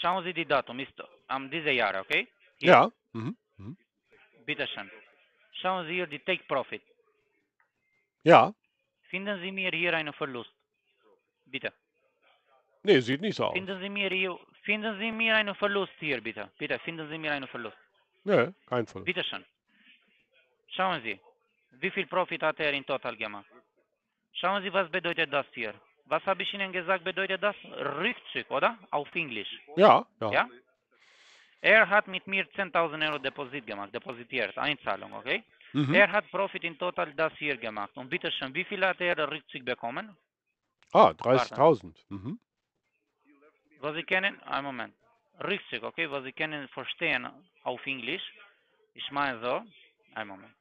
schauen 0.00 0.24
Sie 0.24 0.32
die 0.34 0.46
Datum, 0.46 0.80
ist 0.80 0.94
am 1.28 1.50
diese 1.50 1.70
Jahr, 1.70 2.00
okay? 2.00 2.28
Hier, 2.58 2.70
ja, 2.72 2.90
mhm. 3.12 3.36
Mhm. 3.58 3.76
Bitte 4.46 4.66
schön. 4.66 4.90
Schauen 5.60 5.86
Sie 5.86 5.94
hier 5.94 6.06
die 6.06 6.18
Take 6.20 6.44
Profit. 6.44 6.82
ja. 8.24 8.52
Finden 9.10 9.40
Sie 9.40 9.50
mir 9.50 9.70
hier 9.72 9.92
einen 9.94 10.12
Verlust. 10.12 10.52
Bitte. 11.46 11.72
Nee, 12.84 13.00
sieht 13.00 13.20
nicht 13.20 13.34
so 13.36 13.46
aus. 13.46 13.54
Finden 13.54 13.80
Sie 13.80 13.88
mir 13.88 14.08
hier, 14.08 14.38
finden 14.62 14.98
Sie 15.00 15.10
mir 15.10 15.34
einen 15.34 15.54
Verlust 15.56 15.92
hier, 15.98 16.20
bitte. 16.20 16.48
Bitte, 16.58 16.78
finden 16.78 17.08
Sie 17.08 17.18
mir 17.18 17.32
einen 17.32 17.48
Verlust. 17.48 17.76
Nee, 18.24 18.52
kein 18.66 18.86
Fall. 18.86 19.02
Bitte 19.02 19.24
schön. 19.24 19.44
Schauen 20.68 21.02
Sie, 21.02 21.18
wie 21.80 21.90
viel 21.90 22.06
Profit 22.06 22.42
hat 22.42 22.60
er 22.60 22.72
in 22.72 22.86
total 22.86 23.16
gemacht? 23.16 23.46
Schauen 24.32 24.62
Sie, 24.62 24.72
was 24.72 24.88
bedeutet 24.90 25.32
das 25.32 25.46
hier? 25.54 25.74
Was 26.10 26.26
habe 26.26 26.42
ich 26.42 26.52
Ihnen 26.52 26.72
gesagt, 26.72 27.04
bedeutet 27.04 27.40
das? 27.40 27.54
Rückzug, 27.64 28.50
oder? 28.50 28.76
Auf 28.90 29.08
Englisch. 29.14 29.52
Ja, 29.76 30.04
ja, 30.20 30.32
Ja? 30.32 30.48
Er 31.60 31.88
hat 31.88 32.08
mit 32.08 32.26
mir 32.26 32.44
10.000 32.50 33.06
Euro 33.06 33.18
Deposit 33.18 33.64
gemacht, 33.64 33.94
depositiert, 33.94 34.56
Einzahlung, 34.58 35.12
okay? 35.12 35.44
Mhm. 35.72 35.94
Er 35.94 36.10
hat 36.10 36.28
Profit 36.30 36.64
in 36.64 36.76
total 36.76 37.12
das 37.14 37.32
hier 37.34 37.56
gemacht. 37.56 37.96
Und 37.96 38.08
bitte 38.08 38.32
schön, 38.32 38.52
wie 38.54 38.64
viel 38.64 38.84
hat 38.84 39.00
er 39.00 39.30
Rückzug 39.30 39.64
bekommen? 39.64 40.16
Ah, 40.92 41.10
30.000. 41.10 41.94
Mhm. 42.08 42.40
Was 43.78 43.94
Sie 43.94 44.02
kennen, 44.02 44.42
einen 44.42 44.64
Moment. 44.64 44.94
Rückzug, 45.44 45.84
okay? 45.84 46.10
Was 46.10 46.24
Sie 46.24 46.32
können 46.32 46.66
verstehen 46.68 47.28
auf 47.62 47.86
Englisch. 47.86 48.26
Ich 48.94 49.08
meine 49.12 49.38
so, 49.40 49.62
einen 50.14 50.28
Moment. 50.28 50.54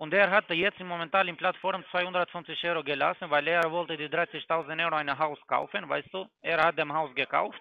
Und 0.00 0.14
er 0.14 0.30
hat 0.30 0.48
jetzt 0.48 0.80
momentan 0.80 1.28
in 1.28 1.36
Plattform 1.36 1.84
250 1.90 2.64
Euro 2.64 2.82
gelassen, 2.82 3.28
weil 3.28 3.46
er 3.46 3.70
wollte 3.70 3.98
die 3.98 4.08
30.000 4.08 4.82
Euro 4.82 4.94
ein 4.94 5.18
Haus 5.18 5.38
kaufen, 5.46 5.86
weißt 5.86 6.08
du? 6.14 6.26
Er 6.40 6.56
hat 6.64 6.78
dem 6.78 6.90
Haus 6.90 7.14
gekauft, 7.14 7.60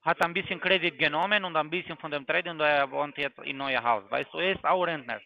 hat 0.00 0.22
ein 0.22 0.32
bisschen 0.32 0.58
Kredit 0.58 0.98
genommen 0.98 1.44
und 1.44 1.54
ein 1.56 1.68
bisschen 1.68 1.98
von 1.98 2.10
dem 2.10 2.26
Trade 2.26 2.50
und 2.50 2.60
er 2.60 2.90
wohnt 2.90 3.18
jetzt 3.18 3.38
in 3.40 3.58
neues 3.58 3.82
Haus, 3.82 4.10
weißt 4.10 4.32
du? 4.32 4.38
Er 4.38 4.52
ist 4.52 4.64
auch 4.64 4.82
Rentner. 4.84 5.20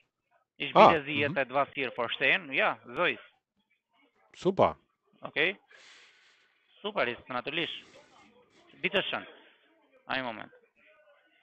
Ich 0.56 0.74
Ah, 0.74 0.88
bitte 0.88 1.04
Sie 1.04 1.20
jetzt 1.20 1.36
mhm. 1.36 1.36
etwas 1.46 1.68
hier 1.72 1.92
verstehen. 1.92 2.52
Ja, 2.52 2.80
so 2.84 3.04
ist. 3.04 3.22
Super. 4.34 4.76
Okay? 5.20 5.56
Super 6.82 7.06
ist 7.06 7.28
natürlich. 7.28 7.70
Bitte 8.82 9.04
schön. 9.04 9.24
Einen 10.08 10.24
Moment. 10.24 10.50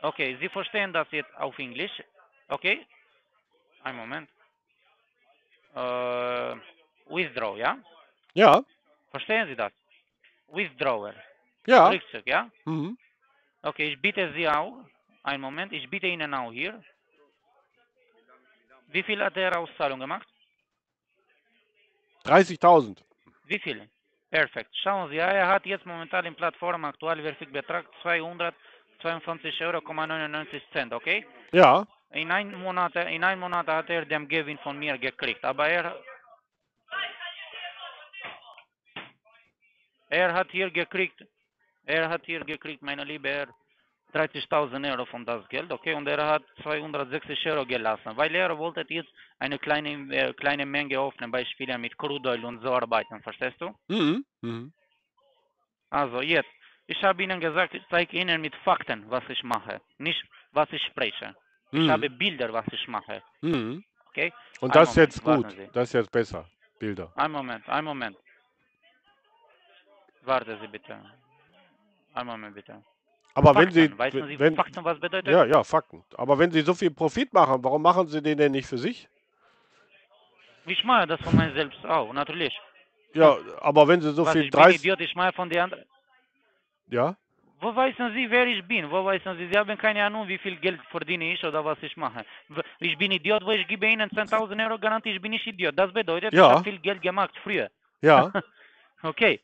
Okay, 0.02 0.36
Sie 0.42 0.50
verstehen 0.50 0.92
das 0.92 1.08
jetzt 1.12 1.34
auf 1.38 1.58
Englisch. 1.60 2.04
Okay? 2.50 2.86
Einen 3.84 3.98
Moment. 3.98 4.30
Äh, 5.76 6.56
withdraw, 7.10 7.58
ja? 7.58 7.78
Ja, 8.34 8.64
Verstehen 9.12 9.48
Sie 9.48 9.56
das? 9.56 9.72
Withdrawer. 10.48 11.14
ja. 11.68 11.90
Rückzug, 11.90 12.26
ja? 12.26 12.50
Mhm. 12.66 12.98
Okay, 13.62 13.90
ich 13.94 14.02
bitte 14.02 14.32
Sie 14.34 14.48
auch. 14.48 14.86
Einen 15.24 15.42
Moment, 15.42 15.72
ich 15.74 15.90
bitte 15.90 16.08
Ihnen 16.08 16.34
auch 16.34 16.52
hier. 16.52 16.82
Wie 18.88 19.04
viel 19.04 19.24
hat 19.24 19.38
er 19.38 19.58
Auszahlung 19.58 20.00
gemacht? 20.00 20.28
30.000. 22.26 22.98
Wie 23.46 23.60
viel? 23.60 23.90
Perfekt. 24.30 24.76
Schauen 24.82 25.10
Sie, 25.10 25.18
er 25.18 25.48
hat 25.48 25.66
jetzt 25.66 25.86
momentan 25.86 26.26
in 26.26 26.36
Plattform 26.36 26.86
aktuell 26.86 27.22
Betrag 27.52 27.86
252,99 28.04 29.62
Euro, 29.66 29.82
Cent, 30.72 30.94
okay? 30.94 31.26
Ja, 31.52 31.86
In 32.14 32.30
einem 32.32 32.60
Monat, 32.62 32.96
in 32.96 33.24
einem 33.24 33.40
Monat 33.40 33.68
hat 33.68 33.90
er 33.90 34.06
den 34.06 34.28
Gewinn 34.28 34.58
von 34.60 34.78
mir 34.78 34.98
gekriegt, 34.98 35.44
aber 35.46 35.68
er, 35.68 35.96
er 40.10 40.34
hat 40.34 40.52
hier 40.52 40.70
gekriegt, 40.70 41.24
er 41.86 42.10
hat 42.10 42.26
hier 42.26 42.44
gekriegt, 42.44 42.82
meine 42.82 43.06
Liebe, 43.06 43.30
er 43.30 43.48
30.000 44.14 44.92
Euro 44.92 45.06
von 45.06 45.26
das 45.26 45.48
Geld, 45.48 45.72
okay, 45.72 45.94
und 45.94 46.06
er 46.06 46.26
hat 46.28 46.44
260 46.64 47.46
Euro 47.48 47.66
gelassen, 47.66 48.18
weil 48.18 48.36
er 48.36 48.58
wollte 48.58 48.86
jetzt 48.90 49.10
eine 49.40 49.58
kleine, 49.58 50.14
äh, 50.14 50.34
kleine 50.34 50.66
Menge 50.66 51.00
öffnen, 51.00 51.32
Beispiele 51.32 51.78
mit 51.78 51.98
Crude 51.98 52.30
Oil 52.30 52.44
und 52.44 52.62
so 52.62 52.74
arbeiten, 52.74 53.22
verstehst 53.24 53.60
du? 53.62 53.74
mhm. 53.88 54.26
Mhm. 54.42 54.74
Also 55.90 56.22
jetzt, 56.22 56.50
ich 56.88 57.02
habe 57.04 57.24
Ihnen 57.24 57.40
gesagt, 57.40 57.74
ich 57.74 57.84
zeige 57.90 58.18
Ihnen 58.18 58.42
mit 58.42 58.56
Fakten, 58.66 59.10
was 59.10 59.24
ich 59.30 59.44
mache, 59.44 59.82
nicht 59.98 60.24
was 60.52 60.68
ich 60.72 60.84
spreche. 60.84 61.36
Ich 61.74 61.80
Mhm. 61.80 61.90
habe 61.90 62.10
Bilder, 62.10 62.52
was 62.54 62.66
ich 62.72 62.88
mache, 62.88 63.22
Mhm. 63.42 63.84
okay? 64.10 64.34
Und 64.60 64.76
das 64.76 64.90
ist 64.92 64.96
jetzt 64.98 65.24
gut. 65.24 65.46
Das 65.74 65.90
ist 65.90 65.94
jetzt 65.94 66.12
besser. 66.12 66.46
Bilder. 66.80 67.12
Ein 67.16 67.32
Moment, 67.32 67.68
ein 67.70 67.84
Moment. 67.86 68.18
Warten 70.24 70.58
Sie 70.62 70.68
bitte. 70.68 70.98
Ein 72.14 72.26
Moment 72.28 72.56
bitte. 72.56 72.84
Aber 73.34 73.54
Fakten, 73.54 73.66
wenn 73.66 73.72
Sie, 73.72 73.98
Wissen 73.98 74.28
Sie 74.28 74.40
wenn, 74.40 74.56
Fakten, 74.56 74.84
was 74.84 75.00
bedeutet? 75.00 75.28
ja, 75.32 75.46
ja, 75.46 75.64
Fakten. 75.64 76.04
Aber 76.18 76.38
wenn 76.38 76.52
Sie 76.52 76.62
so 76.62 76.74
viel 76.74 76.92
Profit 76.92 77.32
machen, 77.34 77.64
warum 77.64 77.82
machen 77.82 78.08
Sie 78.08 78.22
den 78.22 78.38
denn 78.38 78.52
nicht 78.52 78.68
für 78.68 78.78
sich? 78.78 79.08
Ich 80.66 80.84
mache 80.84 81.08
das 81.08 81.20
von 81.22 81.36
mir 81.36 81.52
selbst 81.54 81.84
auch, 81.86 82.12
natürlich. 82.14 82.60
Ja, 83.14 83.38
aber 83.62 83.88
wenn 83.88 84.02
Sie 84.02 84.12
so 84.14 84.26
was, 84.26 84.34
viel 84.34 84.44
ich 84.46 84.52
bin 84.52 84.60
30, 84.60 84.76
Idiot, 84.76 85.00
ich 85.02 85.16
mache 85.16 85.34
von 85.34 85.50
den 85.50 85.60
anderen. 85.60 85.86
ja, 86.88 87.16
Wo 87.62 87.76
wissen 87.76 88.12
Sie, 88.16 88.30
wer 88.30 88.48
ich 88.48 88.64
bin? 88.64 88.90
Wo 88.90 89.06
wissen 89.06 89.38
Sie? 89.38 89.48
Sie 89.52 89.58
haben 89.58 89.78
keine 89.78 90.04
Ahnung, 90.04 90.28
wie 90.28 90.40
viel 90.40 90.56
Geld 90.58 90.80
verdiene 90.90 91.34
ich 91.34 91.44
oder 91.44 91.64
was 91.64 91.78
ich 91.84 91.96
mache. 91.96 92.26
Ich 92.80 92.98
bin 92.98 93.12
Idiot, 93.12 93.46
wo 93.46 93.52
ich 93.52 93.68
gebe 93.68 93.86
Ihnen 93.88 94.10
10.000 94.10 94.66
Euro 94.66 94.80
Garantie, 94.80 95.12
ich 95.12 95.22
bin 95.22 95.32
nicht 95.32 95.46
Idiot. 95.46 95.78
Das 95.78 95.94
bedeutet, 95.94 96.34
Ja. 96.34 96.46
ich 96.46 96.50
habe 96.50 96.64
viel 96.64 96.80
Geld 96.80 97.02
gemacht 97.02 97.32
früher. 97.44 97.70
ja, 98.02 98.32
Okay. 99.04 99.40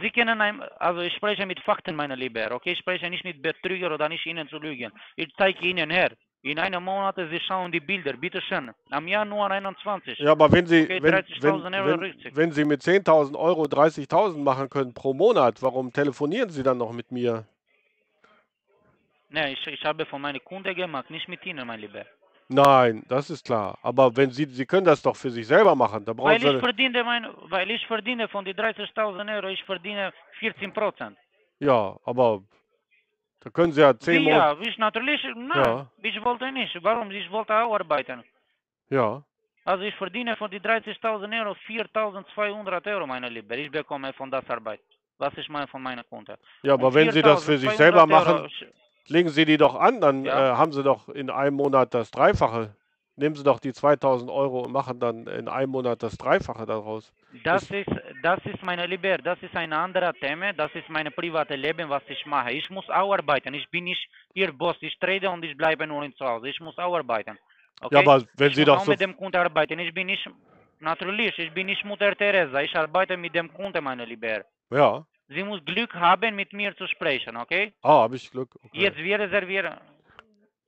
Sie 0.00 0.10
können 0.10 0.40
ein, 0.40 0.62
also 0.78 1.00
ich 1.00 1.14
spreche 1.14 1.44
mit 1.44 1.60
Fakten, 1.60 1.94
meine 1.94 2.14
Liebe, 2.14 2.50
okay? 2.50 2.72
Ich 2.72 2.78
spreche 2.78 3.10
nicht 3.10 3.24
mit 3.24 3.42
Betrüger 3.42 3.92
oder 3.94 4.08
nicht 4.08 4.24
Ihnen 4.24 4.48
zu 4.48 4.58
lügen. 4.58 4.90
Ich 5.16 5.28
zeige 5.36 5.66
Ihnen 5.66 5.90
her. 5.90 6.12
In 6.44 6.58
einem 6.58 6.82
Monat, 6.82 7.16
Sie 7.16 7.40
schauen 7.46 7.70
die 7.70 7.78
Bilder, 7.80 8.14
bitte 8.14 8.40
schön. 8.40 8.70
Am 8.90 9.06
Januar 9.06 9.50
21. 9.50 10.18
Ja, 10.18 10.32
aber 10.32 10.50
wenn 10.50 10.66
Sie, 10.66 10.84
Okay, 10.84 11.02
wenn, 11.02 11.14
30.000 11.14 11.64
wenn, 11.64 11.74
Euro 11.74 12.00
wenn, 12.00 12.36
wenn 12.36 12.52
Sie 12.52 12.64
mit 12.64 12.80
10.000 12.80 13.36
Euro 13.36 13.64
30.000 13.64 14.38
machen 14.42 14.68
können 14.70 14.92
pro 14.94 15.12
Monat, 15.14 15.62
warum 15.62 15.92
telefonieren 15.92 16.48
Sie 16.50 16.62
dann 16.62 16.78
noch 16.78 16.92
mit 16.92 17.12
mir? 17.12 17.44
Ne, 19.32 19.52
ich, 19.52 19.66
ich 19.66 19.82
habe 19.84 20.04
von 20.06 20.20
meinen 20.20 20.42
Kunden 20.44 20.74
gemacht, 20.74 21.08
nicht 21.10 21.26
mit 21.28 21.44
Ihnen, 21.46 21.66
mein 21.66 21.80
Lieber. 21.80 22.04
Nein, 22.48 23.02
das 23.08 23.30
ist 23.30 23.46
klar. 23.46 23.78
Aber 23.82 24.14
wenn 24.14 24.30
Sie, 24.30 24.44
Sie 24.44 24.66
können 24.66 24.84
das 24.84 25.00
doch 25.00 25.16
für 25.16 25.30
sich 25.30 25.46
selber 25.46 25.74
machen. 25.74 26.04
Da 26.04 26.12
brauchen 26.12 26.28
Weil 26.30 26.36
ich 26.44 26.50
Sie, 26.50 26.58
verdiene, 26.60 27.02
mein, 27.02 27.26
weil 27.48 27.70
ich 27.70 27.86
verdiene 27.86 28.28
von 28.28 28.44
den 28.44 28.54
30.000 28.56 29.34
Euro, 29.36 29.48
ich 29.48 29.64
verdiene 29.64 30.12
14 30.38 30.72
Prozent. 30.72 31.16
ja, 31.60 31.96
aber 32.04 32.42
da 33.40 33.50
können 33.50 33.72
Sie 33.72 33.80
ja 33.80 33.98
10 33.98 34.22
Monate. 34.22 34.60
Ja, 34.62 34.68
ich 34.68 34.76
natürlich, 34.78 35.22
nein, 35.34 35.64
Ja. 35.64 35.90
ich 36.02 36.22
wollte 36.22 36.52
nicht. 36.52 36.76
Warum? 36.82 37.10
Ich 37.10 37.30
wollte 37.30 37.54
auch 37.54 37.74
arbeiten. 37.74 38.22
Ja, 38.90 39.22
Also 39.64 39.84
ich 39.84 39.94
verdiene 39.94 40.36
von 40.36 40.50
den 40.50 40.60
30.000 40.62 41.40
Euro 41.40 41.56
4.200 41.66 42.86
Euro, 42.94 43.06
meine 43.06 43.28
Lieber. 43.30 43.56
Ich 43.56 43.70
bekomme 43.70 44.12
von 44.12 44.30
das 44.30 44.48
Arbeit. 44.50 44.80
Was 45.18 45.32
ich 45.38 45.48
meine 45.48 45.68
von 45.68 45.80
meiner 45.82 46.04
Kunde. 46.04 46.36
ja, 46.62 46.74
aber 46.74 46.88
Und 46.88 46.94
wenn 46.94 47.10
Sie 47.12 47.22
das 47.22 47.44
für 47.44 47.56
sich 47.56 47.70
4.200 47.70 47.76
selber 47.76 47.98
Euro, 48.00 48.06
machen, 48.08 48.46
ich- 48.46 48.66
legen 49.08 49.28
Sie 49.28 49.44
die 49.44 49.56
doch 49.56 49.74
an, 49.74 50.00
dann 50.00 50.24
Ja. 50.24 50.52
äh, 50.52 50.56
haben 50.56 50.72
Sie 50.72 50.82
doch 50.82 51.08
in 51.08 51.30
einem 51.30 51.56
Monat 51.56 51.94
das 51.94 52.10
Dreifache. 52.10 52.74
Nehmen 53.16 53.34
Sie 53.34 53.44
doch 53.44 53.60
die 53.60 53.72
2000 53.74 54.30
Euro 54.30 54.60
und 54.62 54.72
machen 54.72 54.98
dann 54.98 55.26
in 55.26 55.46
einem 55.46 55.70
Monat 55.70 56.02
das 56.02 56.16
Dreifache 56.16 56.64
daraus. 56.64 57.12
Das 57.44 57.70
ist, 57.70 57.90
das 58.22 58.38
ist 58.46 58.62
meine 58.62 58.86
Lieber, 58.86 59.18
das 59.18 59.38
ist 59.42 59.54
ein 59.54 59.72
anderer 59.72 60.14
Thema, 60.14 60.52
das 60.54 60.74
ist 60.74 60.88
mein 60.88 61.12
privates 61.12 61.56
Leben, 61.56 61.90
was 61.90 62.02
ich 62.08 62.24
mache. 62.24 62.52
Ich 62.52 62.70
muss 62.70 62.88
auch 62.88 63.12
arbeiten, 63.12 63.52
ich 63.52 63.68
bin 63.70 63.84
nicht 63.84 64.08
Ihr 64.34 64.52
Boss, 64.52 64.76
ich 64.80 64.98
trete 64.98 65.28
und 65.28 65.44
ich 65.44 65.54
bleibe 65.56 65.86
nur 65.86 66.10
zu 66.14 66.24
Hause. 66.24 66.48
Ich 66.48 66.60
muss 66.60 66.78
auch 66.78 66.96
arbeiten. 66.96 67.38
Okay? 67.82 67.94
Ja, 67.94 68.00
aber 68.00 68.24
wenn 68.34 68.48
ich 68.48 68.56
Sie 68.56 68.64
doch 68.64 68.78
auch 68.78 68.84
so. 68.84 68.90
mit 68.92 69.00
dem 69.00 69.14
Kunden 69.16 69.36
arbeiten. 69.36 69.78
Ich 69.78 69.92
bin 69.92 70.06
nicht, 70.06 70.26
natürlich, 70.80 71.38
ich 71.38 71.52
bin 71.52 71.66
nicht 71.66 71.84
Mutter 71.84 72.16
Teresa, 72.16 72.60
ich 72.62 72.74
arbeite 72.74 73.16
mit 73.18 73.34
dem 73.34 73.52
Kunden, 73.52 73.84
meine 73.84 74.06
Lieber. 74.06 74.42
Ja. 74.70 75.04
Sie 75.34 75.42
muss 75.42 75.64
Glück 75.64 75.94
haben, 75.94 76.34
mit 76.34 76.52
mir 76.52 76.76
zu 76.76 76.86
sprechen, 76.86 77.36
okay? 77.36 77.72
Ah, 77.82 78.02
habe 78.02 78.16
ich 78.16 78.30
Glück. 78.30 78.50
Okay. 78.56 78.82
Jetzt 78.82 78.98
wir 78.98 79.18
reservieren. 79.18 79.78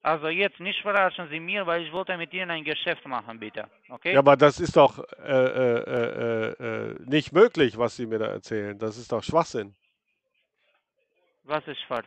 Also 0.02 0.28
jetzt 0.28 0.60
nicht 0.60 0.82
verarschen 0.82 1.28
Sie 1.30 1.40
mir, 1.40 1.66
weil 1.66 1.82
ich 1.82 1.90
wollte 1.90 2.16
mit 2.18 2.30
Ihnen 2.34 2.50
ein 2.50 2.62
Geschäft 2.62 3.06
machen, 3.06 3.40
bitte. 3.40 3.66
Okay? 3.88 4.12
Ja, 4.12 4.18
aber 4.18 4.36
das 4.36 4.60
ist 4.60 4.76
doch 4.76 4.98
äh, 4.98 5.32
äh, 5.32 5.78
äh, 5.78 6.90
äh, 6.90 6.94
nicht 7.06 7.32
möglich, 7.32 7.78
was 7.78 7.96
Sie 7.96 8.06
mir 8.06 8.18
da 8.18 8.26
erzählen. 8.26 8.78
Das 8.78 8.98
ist 8.98 9.10
doch 9.10 9.22
Schwachsinn. 9.22 9.74
Was 11.44 11.66
ist 11.66 11.80
falsch? 11.88 12.06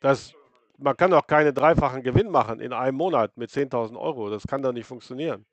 Das, 0.00 0.34
man 0.78 0.96
kann 0.96 1.12
doch 1.12 1.26
keine 1.26 1.52
dreifachen 1.52 2.02
Gewinn 2.02 2.30
machen 2.30 2.58
in 2.60 2.72
einem 2.72 2.96
Monat 2.96 3.36
mit 3.36 3.50
10.000 3.50 3.96
Euro. 3.96 4.28
Das 4.28 4.44
kann 4.44 4.60
doch 4.62 4.72
nicht 4.72 4.86
funktionieren. 4.86 5.46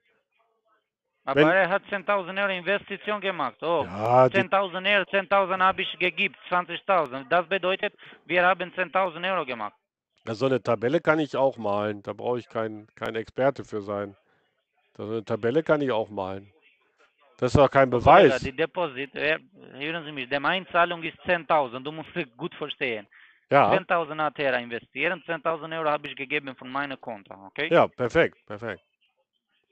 Aber 1.25 1.39
Wenn- 1.39 1.47
er 1.49 1.69
hat 1.69 1.83
10.000 1.89 2.37
Euro 2.37 2.51
Investition 2.51 3.21
gemacht. 3.21 3.55
Oh, 3.61 3.85
Ja, 3.85 4.27
die, 4.27 4.37
10.000 4.39 4.85
Euro, 4.85 5.05
10.000 5.05 5.61
habe 5.61 5.81
ich 5.81 5.97
gegeben, 5.97 6.35
20.000. 6.49 7.25
Das 7.29 7.47
bedeutet, 7.47 7.93
wir 8.25 8.45
haben 8.45 8.73
10.000 8.73 9.25
Euro 9.31 9.45
gemacht. 9.45 9.73
so 10.25 10.45
eine 10.45 10.61
Tabelle 10.61 10.99
kann 10.99 11.19
ich 11.19 11.35
auch 11.35 11.57
malen. 11.57 12.01
Da 12.03 12.13
brauche 12.13 12.39
ich 12.39 12.49
kein, 12.49 12.87
kein 12.95 13.15
Experte 13.15 13.63
für 13.63 13.81
sein. 13.81 14.15
So 14.97 15.03
eine 15.03 15.23
Tabelle 15.23 15.63
kann 15.63 15.81
ich 15.81 15.91
auch 15.91 16.09
malen. 16.09 16.51
Das 17.37 17.53
ist 17.53 17.57
doch 17.57 17.69
kein 17.69 17.89
Beweis. 17.89 18.41
die 18.41 18.55
Deposit, 18.55 19.13
hören 19.13 20.05
Sie 20.05 20.11
mich, 20.11 20.29
die 20.29 20.35
Einzahlung 20.35 21.01
ist 21.03 21.19
10.000. 21.25 21.83
Du 21.83 21.91
musst 21.91 22.15
es 22.15 22.25
gut 22.37 22.53
verstehen. 22.55 23.07
Ja, 23.49 23.71
10.000 23.71 24.21
hat 24.21 24.39
er 24.39 24.59
investiert, 24.59 25.13
10.000 25.25 25.77
Euro 25.77 25.89
habe 25.89 26.07
ich 26.07 26.15
gegeben 26.15 26.55
von 26.55 26.69
meinem 26.69 26.99
Konto. 26.99 27.33
Okay? 27.47 27.67
ja, 27.71 27.87
perfekt, 27.87 28.37
perfekt. 28.45 28.83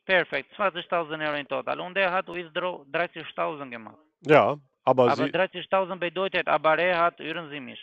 Perfekt, 0.05 0.51
20.000 0.57 1.21
Euro 1.27 1.35
in 1.37 1.47
total. 1.47 1.79
Und 1.79 1.97
er 1.97 2.11
hat 2.11 2.27
Withdraw 2.27 2.83
30.000 2.91 3.69
gemacht. 3.69 3.97
Ja, 4.21 4.57
aber, 4.83 5.03
Aber 5.11 5.15
Sie, 5.25 5.31
30.000 5.31 5.95
bedeutet, 5.99 6.47
aber 6.47 6.77
er 6.79 6.97
hat, 6.99 7.19
hören 7.19 7.49
Sie 7.49 7.59
mich, 7.59 7.79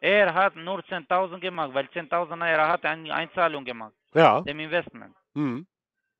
er 0.00 0.32
hat 0.34 0.56
nur 0.56 0.80
10.000 0.80 1.38
gemacht, 1.40 1.72
weil 1.74 1.86
10.000 1.86 2.44
er 2.44 2.68
hat 2.68 2.84
eine 2.84 3.14
Einzahlung 3.14 3.64
gemacht, 3.64 3.94
ja, 4.14 4.40
dem 4.42 4.58
Investment. 4.60 5.14
hm, 5.34 5.66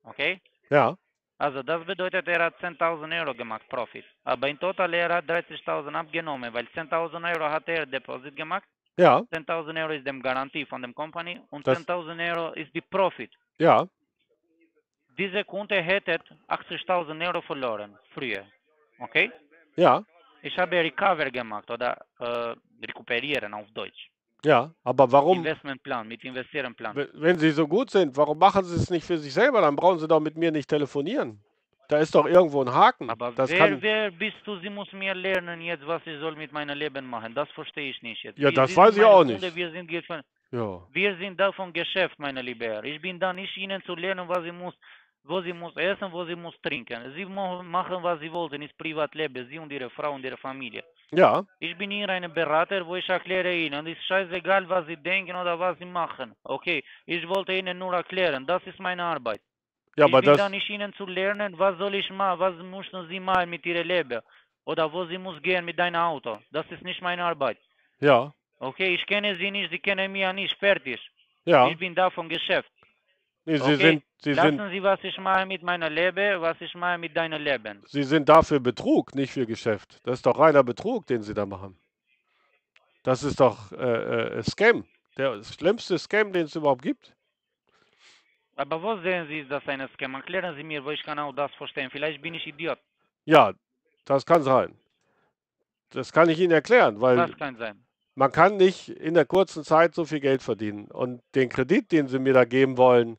Okay? 0.04 0.40
ja, 0.70 0.96
Also 1.38 1.62
das 1.64 1.84
bedeutet, 1.84 2.26
er 2.28 2.44
hat 2.44 2.58
10.000 2.60 3.12
Euro 3.20 3.34
gemacht, 3.34 3.68
Profit. 3.68 4.04
Aber 4.24 4.46
in 4.48 4.58
total 4.58 4.94
er 4.94 5.12
hat 5.14 5.24
30.000 5.28 5.94
abgenommen, 5.94 6.52
weil 6.54 6.66
10.000 6.68 7.24
Euro 7.34 7.50
hat 7.50 7.68
er 7.68 7.86
Deposit 7.86 8.36
gemacht, 8.36 8.64
ja, 8.96 9.18
10.000 9.32 9.76
Euro 9.82 9.92
ist 9.92 10.06
dem 10.06 10.22
Garantie 10.22 10.64
von 10.66 10.80
dem 10.82 10.94
Company 10.94 11.40
und 11.50 11.66
Das- 11.66 11.78
10.000 11.78 12.20
Euro 12.20 12.52
ist 12.52 12.72
die 12.74 12.80
Profit. 12.82 13.32
ja, 13.58 13.84
Diese 15.18 15.44
Kunde 15.44 15.80
hätte 15.82 16.18
80.000 16.48 17.26
Euro 17.26 17.40
verloren, 17.42 17.96
früher. 18.14 18.44
Okay? 18.98 19.30
ja, 19.76 20.02
Ich 20.42 20.56
habe 20.58 20.76
Recover 20.76 21.30
gemacht 21.30 21.70
oder 21.70 21.90
äh, 22.18 22.54
rekuperieren 22.86 23.52
auf 23.54 23.70
Deutsch. 23.72 24.08
ja. 24.44 24.70
Aber 24.84 25.10
warum, 25.12 25.38
Investmentplan, 25.38 26.06
mit 26.08 26.24
Investierenplan. 26.24 26.94
wenn 26.96 27.08
wenn 27.14 27.38
Sie 27.38 27.50
so 27.50 27.66
gut 27.68 27.90
sind, 27.90 28.16
warum 28.16 28.38
machen 28.38 28.64
Sie 28.64 28.76
es 28.76 28.90
nicht 28.90 29.06
für 29.06 29.18
sich 29.18 29.32
selber? 29.32 29.60
Dann 29.60 29.76
brauchen 29.76 29.98
Sie 29.98 30.08
doch 30.08 30.20
mit 30.20 30.36
mir 30.36 30.50
nicht 30.50 30.68
telefonieren. 30.68 31.40
Da 31.88 31.98
ist 31.98 32.14
doch 32.14 32.26
irgendwo 32.26 32.62
ein 32.62 32.72
Haken. 32.72 33.10
Aber 33.10 33.32
das 33.32 33.50
wer, 33.50 33.58
kann, 33.58 33.82
wer 33.82 34.10
bist 34.10 34.36
du? 34.46 34.56
Sie 34.60 34.70
muss 34.70 34.90
mir 34.92 35.14
lernen 35.14 35.60
jetzt, 35.60 35.86
was 35.86 36.00
ich 36.06 36.18
soll 36.20 36.34
mit 36.36 36.50
meinem 36.52 36.78
Leben 36.78 37.04
machen. 37.06 37.34
Das 37.34 37.50
verstehe 37.50 37.90
ich 37.90 38.00
nicht 38.02 38.22
jetzt. 38.22 38.38
Ja, 38.38 38.48
Wir 38.48 38.54
das 38.54 38.74
weiß 38.74 38.96
ich 38.96 39.04
auch 39.04 39.18
Kunde, 39.18 39.34
nicht. 39.34 39.54
Wir 39.54 39.70
sind, 39.72 39.90
ja, 40.52 40.80
wir 40.90 41.16
sind 41.18 41.38
da 41.38 41.52
vom 41.52 41.70
Geschäft, 41.72 42.18
meine 42.18 42.40
Lieber. 42.40 42.82
Ich 42.84 43.00
bin 43.00 43.18
da 43.20 43.32
nicht 43.32 43.54
Ihnen 43.58 43.82
zu 43.84 43.94
lernen, 43.94 44.26
was 44.28 44.42
sie 44.42 44.52
muss, 44.52 44.74
wo 45.24 45.40
sie 45.42 45.52
muss 45.52 45.76
essen, 45.76 46.10
wo 46.12 46.24
sie 46.24 46.36
muss 46.36 46.60
trinken. 46.62 47.12
Sie 47.14 47.24
machen, 47.24 48.02
was 48.02 48.20
sie 48.20 48.32
wollten, 48.32 48.62
ist 48.62 48.76
Privatleben, 48.78 49.46
Sie 49.48 49.58
und 49.58 49.72
Ihre 49.72 49.90
Frau 49.90 50.12
und 50.14 50.24
Ihre 50.24 50.36
Familie. 50.36 50.82
ja, 51.12 51.44
Ich 51.60 51.76
bin 51.76 51.90
hier 51.90 52.08
ein 52.08 52.32
Berater, 52.32 52.86
wo 52.86 52.96
ich 52.96 53.08
erkläre 53.08 53.54
Ihnen. 53.54 53.86
Es 53.86 53.98
ist 53.98 54.06
scheißegal, 54.06 54.68
was 54.68 54.86
Sie 54.86 54.96
denken 54.96 55.36
oder 55.36 55.58
was 55.58 55.78
Sie 55.78 55.84
machen. 55.84 56.34
Okay, 56.44 56.82
ich 57.06 57.26
wollte 57.28 57.52
Ihnen 57.54 57.78
nur 57.78 57.94
erklären, 57.94 58.46
das 58.46 58.62
ist 58.66 58.80
meine 58.80 59.04
Arbeit. 59.04 59.40
ja, 59.96 60.06
ich 60.06 60.12
aber 60.14 60.22
bin 60.22 60.30
das, 60.30 60.38
da 60.38 60.48
nicht 60.48 60.68
Ihnen 60.70 60.92
zu 60.94 61.06
lernen, 61.06 61.58
was 61.58 61.78
soll 61.78 61.94
ich 61.94 62.10
machen, 62.10 62.40
was 62.40 62.54
müssen 62.56 63.08
Sie 63.08 63.20
machen 63.20 63.50
mit 63.50 63.64
Ihrem 63.66 63.86
Leben. 63.86 64.20
Oder 64.64 64.92
wo 64.92 65.04
Sie 65.06 65.18
muss 65.18 65.40
gehen 65.42 65.64
mit 65.64 65.78
deinem 65.78 66.00
Auto. 66.00 66.38
Das 66.50 66.66
ist 66.70 66.82
nicht 66.84 67.02
meine 67.02 67.24
Arbeit. 67.24 67.58
ja, 68.00 68.32
Okay, 68.60 68.94
ich 68.94 69.04
kenne 69.06 69.36
Sie 69.36 69.50
nicht, 69.50 69.70
Sie 69.70 69.78
kennen 69.80 70.12
mich 70.12 70.32
nicht, 70.34 70.56
fertig. 70.58 71.00
ja, 71.44 71.68
Ich 71.68 71.76
bin 71.78 71.94
da 71.94 72.10
vom 72.10 72.28
Geschäft. 72.28 72.71
Nee, 73.44 73.56
Sie 73.56 73.62
okay, 73.62 73.76
sind, 73.76 74.02
Sie 74.18 74.32
Lassen 74.32 74.58
sind, 74.58 74.70
Sie, 74.70 74.82
was 74.82 75.00
ich 75.02 75.18
mache 75.18 75.46
mit 75.46 75.62
meinem 75.62 75.92
Leben, 75.92 76.40
was 76.40 76.60
ich 76.60 76.74
mache 76.74 76.98
mit 76.98 77.16
deinem 77.16 77.42
Leben. 77.42 77.82
Sie 77.86 78.02
sind 78.04 78.28
da 78.28 78.42
für 78.42 78.60
Betrug, 78.60 79.14
nicht 79.14 79.32
für 79.32 79.46
Geschäft. 79.46 80.00
Das 80.04 80.14
ist 80.18 80.26
doch 80.26 80.38
reiner 80.38 80.62
Betrug, 80.62 81.06
den 81.06 81.22
Sie 81.22 81.34
da 81.34 81.46
machen. 81.46 81.76
Das 83.02 83.24
ist 83.24 83.40
doch 83.40 83.72
äh, 83.72 84.38
äh, 84.38 84.42
Scam. 84.44 84.84
Der 85.16 85.42
schlimmste 85.42 85.98
Scam, 85.98 86.32
den 86.32 86.44
es 86.44 86.54
überhaupt 86.54 86.82
gibt. 86.82 87.14
Aber 88.56 88.82
wo 88.82 88.96
sehen 89.02 89.26
Sie 89.28 89.46
das 89.48 89.66
eine 89.66 89.88
Scam? 89.94 90.14
Erklären 90.14 90.54
Sie 90.56 90.62
mir, 90.62 90.84
wo 90.84 90.90
ich 90.90 91.06
auch 91.08 91.32
das 91.32 91.52
verstehen. 91.54 91.90
Vielleicht 91.90 92.22
bin 92.22 92.34
ich 92.34 92.46
Idiot. 92.46 92.78
Ja, 93.24 93.52
das 94.04 94.24
kann 94.24 94.42
sein. 94.42 94.74
Das 95.90 96.12
kann 96.12 96.28
ich 96.28 96.38
Ihnen 96.38 96.52
erklären, 96.52 97.00
weil 97.00 97.16
Das 97.16 97.36
kann 97.36 97.56
sein. 97.56 97.84
man 98.14 98.32
kann 98.32 98.56
nicht 98.56 98.88
in 98.88 99.14
der 99.14 99.26
kurzen 99.26 99.64
Zeit 99.64 99.94
so 99.94 100.04
viel 100.04 100.20
Geld 100.20 100.42
verdienen. 100.42 100.86
Und 100.90 101.22
den 101.34 101.48
Kredit, 101.48 101.92
den 101.92 102.08
Sie 102.08 102.18
mir 102.18 102.32
da 102.32 102.44
geben 102.44 102.76
wollen, 102.76 103.18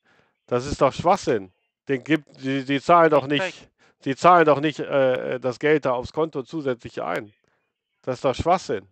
das 0.54 0.68
ist 0.68 0.80
doch 0.84 0.94
Schwachsinn. 0.94 1.52
Den 1.88 2.04
gibt, 2.04 2.28
Sie, 2.38 2.62
Sie 2.62 2.80
zahlen 2.80 3.10
doch 3.10 3.26
nicht. 3.26 3.70
Sie 4.02 4.16
zahlen 4.16 4.46
doch 4.46 4.60
nicht 4.60 4.80
äh, 4.80 5.40
das 5.40 5.58
Geld 5.58 5.86
da 5.86 5.94
aufs 5.94 6.14
Konto 6.14 6.44
zusätzlich 6.44 7.02
ein. 7.02 7.34
Das 8.04 8.16
ist 8.18 8.26
doch 8.26 8.36
Schwachsinn. 8.36 8.88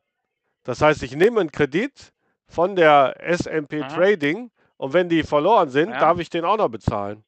Das 0.63 0.81
heißt, 0.81 1.03
ich 1.03 1.15
nehme 1.15 1.39
einen 1.39 1.51
Kredit 1.51 2.11
von 2.47 2.75
der 2.75 3.15
SMP 3.37 3.83
Aha. 3.83 3.89
Trading 3.89 4.49
und 4.77 4.93
wenn 4.93 5.07
die 5.07 5.21
verloren 5.21 5.69
sind, 5.69 5.91
Ja. 5.91 5.99
darf 5.99 6.17
ich 6.19 6.31
den 6.31 6.45
auch 6.45 6.57
noch 6.57 6.69
bezahlen. 6.69 7.23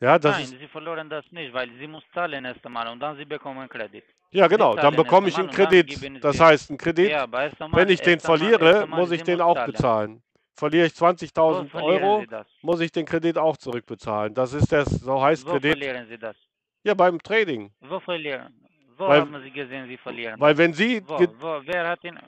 Ja, 0.00 0.16
das 0.16 0.36
Nein, 0.36 0.44
ist, 0.44 0.58
Sie 0.60 0.68
verloren 0.68 1.10
das 1.10 1.24
nicht, 1.32 1.52
weil 1.52 1.68
Sie 1.80 1.88
muss 1.88 2.04
zahlen 2.14 2.44
erst 2.44 2.64
einmal 2.64 2.86
und 2.92 3.00
dann 3.00 3.16
Sie 3.16 3.24
bekommen 3.24 3.68
Kredit. 3.68 4.04
ja 4.30 4.46
genau, 4.46 4.76
dann 4.76 4.94
bekomme 4.94 5.28
ich 5.28 5.36
einen 5.36 5.50
Kredit. 5.50 6.22
Das 6.22 6.38
heißt, 6.38 6.70
ein 6.70 6.78
Kredit, 6.78 7.10
Ja, 7.10 7.26
wenn 7.72 7.88
ich 7.88 8.02
den 8.02 8.20
verliere, 8.20 8.86
muss 8.86 9.10
ich 9.10 9.24
den 9.24 9.40
auch 9.40 9.56
zahlen. 9.56 9.72
bezahlen. 9.72 10.22
Verliere 10.56 10.86
ich 10.86 11.00
Wo 11.00 11.06
20.000 11.06 11.68
verlieren 11.68 12.02
Euro, 12.02 12.24
muss 12.62 12.80
ich 12.80 12.92
den 12.92 13.06
Kredit 13.06 13.38
auch 13.38 13.56
zurückbezahlen. 13.56 14.34
Das 14.34 14.52
ist 14.52 14.70
das, 14.72 14.88
so 14.88 15.20
heißt 15.22 15.46
Wo 15.46 15.52
Kredit. 15.52 15.78
verlieren 15.78 16.06
Sie 16.08 16.18
das? 16.18 16.36
Ja, 16.82 16.94
beim 16.94 17.18
Trading. 17.22 17.72
Wo 17.80 18.00
verlieren? 18.00 18.54
Wo 18.96 19.08
Weil- 19.08 19.20
haben 19.22 19.42
Sie 19.42 19.50
gesehen, 19.50 19.88
Sie 19.88 19.96
verlieren? 19.96 20.38
Weil 20.38 20.56
wenn 20.58 20.74
Sie, 20.74 21.02
wo, 21.06 21.18
wo, 21.18 21.60
Ihnen... 22.02 22.18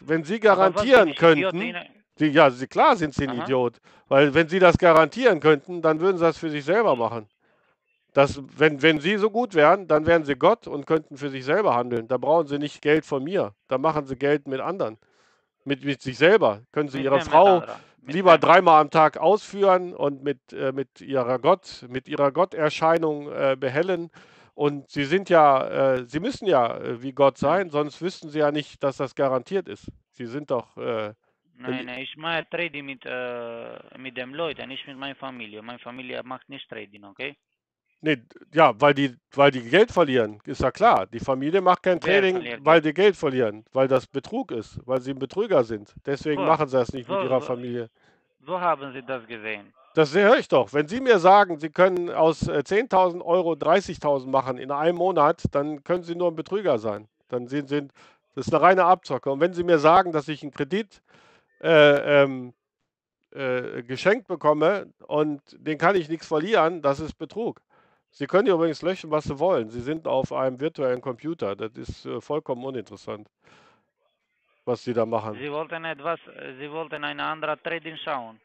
wenn 0.00 0.24
Sie 0.24 0.40
garantieren 0.40 1.08
Idiot, 1.08 1.18
könnten, 1.18 1.74
Sie, 2.16 2.28
ja, 2.28 2.50
Sie, 2.50 2.66
klar 2.66 2.96
sind 2.96 3.12
Sie 3.14 3.24
ein 3.24 3.38
Aha. 3.38 3.44
Idiot. 3.44 3.80
Weil 4.08 4.32
wenn 4.34 4.48
Sie 4.48 4.58
das 4.58 4.78
garantieren 4.78 5.40
könnten, 5.40 5.82
dann 5.82 6.00
würden 6.00 6.16
Sie 6.16 6.24
das 6.24 6.38
für 6.38 6.48
sich 6.50 6.64
selber 6.64 6.96
machen. 6.96 7.28
Das, 8.12 8.40
wenn, 8.56 8.80
wenn 8.80 9.00
Sie 9.00 9.16
so 9.16 9.28
gut 9.30 9.54
wären, 9.54 9.88
dann 9.88 10.06
wären 10.06 10.24
Sie 10.24 10.36
Gott 10.36 10.68
und 10.68 10.86
könnten 10.86 11.16
für 11.16 11.30
sich 11.30 11.44
selber 11.44 11.74
handeln. 11.74 12.06
Da 12.06 12.16
brauchen 12.16 12.46
Sie 12.46 12.58
nicht 12.58 12.80
Geld 12.80 13.04
von 13.04 13.24
mir. 13.24 13.54
Da 13.66 13.76
machen 13.76 14.06
Sie 14.06 14.16
Geld 14.16 14.46
mit 14.46 14.60
anderen. 14.60 14.98
Mit, 15.64 15.84
mit 15.84 16.02
sich 16.02 16.18
selber. 16.18 16.62
Können 16.72 16.88
Sie 16.88 16.98
Mit 16.98 17.06
Ihre 17.06 17.20
Frau, 17.20 17.62
lieber 18.06 18.38
dreimal 18.38 18.80
am 18.80 18.90
Tag 18.90 19.16
ausführen 19.16 19.94
und 19.94 20.22
mit, 20.22 20.52
äh, 20.52 20.72
mit 20.72 21.00
ihrer 21.00 21.38
Gott, 21.38 21.86
mit 21.88 22.08
ihrer 22.08 22.32
Gotterscheinung 22.32 23.32
äh, 23.32 23.56
behellen. 23.58 24.10
Und 24.54 24.90
sie 24.90 25.04
sind 25.04 25.30
ja, 25.30 25.94
äh, 25.94 26.04
sie 26.04 26.20
müssen 26.20 26.46
ja 26.46 26.76
äh, 26.78 27.02
wie 27.02 27.12
Gott 27.12 27.38
sein, 27.38 27.70
sonst 27.70 28.00
wüssten 28.00 28.28
sie 28.28 28.38
ja 28.38 28.52
nicht, 28.52 28.82
dass 28.82 28.98
das 28.98 29.14
garantiert 29.14 29.68
ist. 29.68 29.90
Sie 30.12 30.26
sind 30.26 30.50
doch, 30.50 30.76
äh, 30.76 31.14
Nein, 31.56 31.86
nein, 31.86 32.00
ich 32.00 32.16
mache 32.16 32.46
Trading 32.50 32.84
mit, 32.84 33.06
äh, 33.06 33.78
mit 33.96 34.16
den 34.16 34.30
Leuten, 34.32 34.68
nicht 34.68 34.86
mit 34.88 34.98
meiner 34.98 35.14
Familie. 35.14 35.62
Meine 35.62 35.78
Familie 35.78 36.22
macht 36.24 36.48
nicht 36.48 36.68
Trading, 36.68 37.04
okay? 37.04 37.36
Nee, 38.04 38.22
ja, 38.52 38.72
weil 38.80 38.94
die, 38.94 39.16
weil 39.32 39.50
die 39.50 39.62
Geld 39.62 39.90
verlieren, 39.90 40.38
ist 40.44 40.60
ja 40.60 40.70
klar. 40.70 41.06
Die 41.06 41.18
Familie 41.20 41.60
macht 41.60 41.82
kein 41.82 42.00
verliert 42.00 42.64
weil 42.64 42.80
die 42.80 42.94
Geld 42.94 43.16
verlieren, 43.16 43.64
weil 43.72 43.88
das 43.88 44.06
Betrug 44.06 44.50
ist, 44.52 44.78
weil 44.86 45.00
sie 45.00 45.10
ein 45.10 45.18
Betrüger 45.18 45.64
sind. 45.64 45.92
Deswegen 46.06 46.42
Wo? 46.42 46.46
machen 46.46 46.68
sie 46.68 46.76
das 46.76 46.92
nicht 46.92 47.08
mit 47.08 47.18
Wo- 47.18 47.22
ihrer 47.22 47.40
wo- 47.40 47.44
Familie. 47.44 47.88
So 48.46 48.60
haben 48.60 48.92
Sie 48.92 49.02
das 49.02 49.26
gesehen. 49.26 49.72
Das 49.94 50.14
höre 50.14 50.36
ich 50.36 50.48
doch. 50.48 50.72
Wenn 50.74 50.86
Sie 50.86 51.00
mir 51.00 51.18
sagen, 51.18 51.58
Sie 51.58 51.70
können 51.70 52.10
aus 52.10 52.46
äh, 52.46 52.62
10.000 52.62 53.22
Euro 53.24 53.52
30.000 53.52 54.26
machen 54.26 54.58
in 54.58 54.70
einem 54.70 54.98
Monat, 54.98 55.42
dann 55.52 55.82
können 55.82 56.02
Sie 56.02 56.14
nur 56.14 56.30
ein 56.30 56.36
Betrüger 56.36 56.78
sein. 56.78 57.08
Dann 57.28 57.46
sind 57.46 57.68
Sie, 57.70 57.88
das 58.34 58.46
ist 58.48 58.52
eine 58.52 58.62
reine 58.62 58.84
Abzocke. 58.84 59.30
Und 59.30 59.40
wenn 59.40 59.54
Sie 59.54 59.62
mir 59.64 59.78
sagen, 59.78 60.12
dass 60.12 60.28
ich 60.28 60.42
einen 60.42 60.50
Kredit 60.52 61.00
äh, 61.62 62.22
ähm, 62.24 62.52
äh, 63.30 63.82
geschenkt 63.82 64.26
bekomme 64.28 64.92
und 65.06 65.40
den 65.58 65.78
kann 65.78 65.96
ich 65.96 66.08
nichts 66.08 66.26
verlieren, 66.26 66.82
das 66.82 67.00
ist 67.00 67.14
Betrug. 67.14 67.60
Sie 68.16 68.28
können 68.28 68.46
ja 68.46 68.54
übrigens 68.54 68.80
löschen, 68.80 69.10
was 69.10 69.24
Sie 69.24 69.36
wollen. 69.40 69.68
Sie 69.70 69.80
sind 69.80 70.06
auf 70.06 70.32
einem 70.32 70.60
virtuellen 70.60 71.00
Computer. 71.00 71.56
Das 71.56 71.72
ist 71.76 72.06
äh, 72.06 72.20
vollkommen 72.20 72.64
uninteressant, 72.64 73.28
was 74.64 74.84
Sie 74.84 74.94
da 74.94 75.04
machen. 75.04 75.34
Sie 75.34 75.50
wollten 75.50 75.84
etwas, 75.84 76.20
äh, 76.28 76.54
Sie 76.60 76.70
wollten 76.70 77.02
eine 77.02 77.24
andere 77.24 77.60
Trading 77.60 77.96
schauen. 77.96 78.40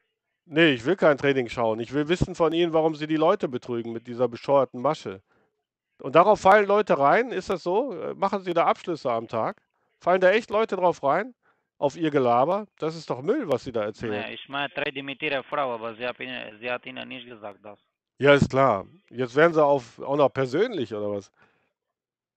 Nee, 0.45 0.71
ich 0.71 0.83
will 0.85 0.95
kein 0.95 1.19
Training 1.19 1.47
schauen. 1.49 1.79
Ich 1.79 1.93
will 1.93 2.07
wissen 2.09 2.33
von 2.33 2.51
Ihnen, 2.51 2.73
warum 2.73 2.95
Sie 2.95 3.05
die 3.05 3.15
Leute 3.15 3.47
betrügen 3.47 3.93
mit 3.93 4.07
dieser 4.07 4.27
bescheuerten 4.27 4.81
Masche. 4.81 5.21
Und 6.01 6.15
darauf 6.15 6.41
fallen 6.41 6.65
Leute 6.65 6.97
rein? 6.97 7.31
Ist 7.31 7.51
das 7.51 7.61
so? 7.61 7.93
Äh, 7.93 8.15
Machen 8.15 8.41
Sie 8.41 8.55
da 8.55 8.65
Abschlüsse 8.65 9.11
am 9.11 9.27
Tag? 9.27 9.61
Fallen 9.99 10.19
da 10.19 10.31
echt 10.31 10.49
Leute 10.49 10.77
drauf 10.77 11.03
rein? 11.03 11.35
Auf 11.77 11.95
Ihr 11.95 12.09
Gelaber? 12.09 12.65
Das 12.79 12.95
ist 12.95 13.07
doch 13.07 13.21
Müll, 13.21 13.47
was 13.47 13.65
Sie 13.65 13.71
da 13.71 13.83
erzählen. 13.83 14.25
Nee, 14.25 14.33
ich 14.33 14.49
mache 14.49 14.71
Trading 14.73 15.05
mit 15.05 15.21
Ihrer 15.21 15.43
Frau, 15.43 15.75
aber 15.75 15.93
sie 15.93 16.07
hat, 16.07 16.19
Ihnen, 16.19 16.57
sie 16.59 16.71
hat 16.71 16.87
Ihnen 16.87 17.07
nicht 17.07 17.27
gesagt 17.27 17.59
das. 17.63 17.79
Ja, 18.19 18.33
ist 18.33 18.49
klar. 18.49 18.85
Jetzt 19.09 19.35
werden 19.35 19.53
Sie 19.53 19.63
auf, 19.63 19.99
auch 19.99 20.17
noch 20.17 20.29
persönlich 20.29 20.93
oder 20.93 21.09
was? 21.09 21.31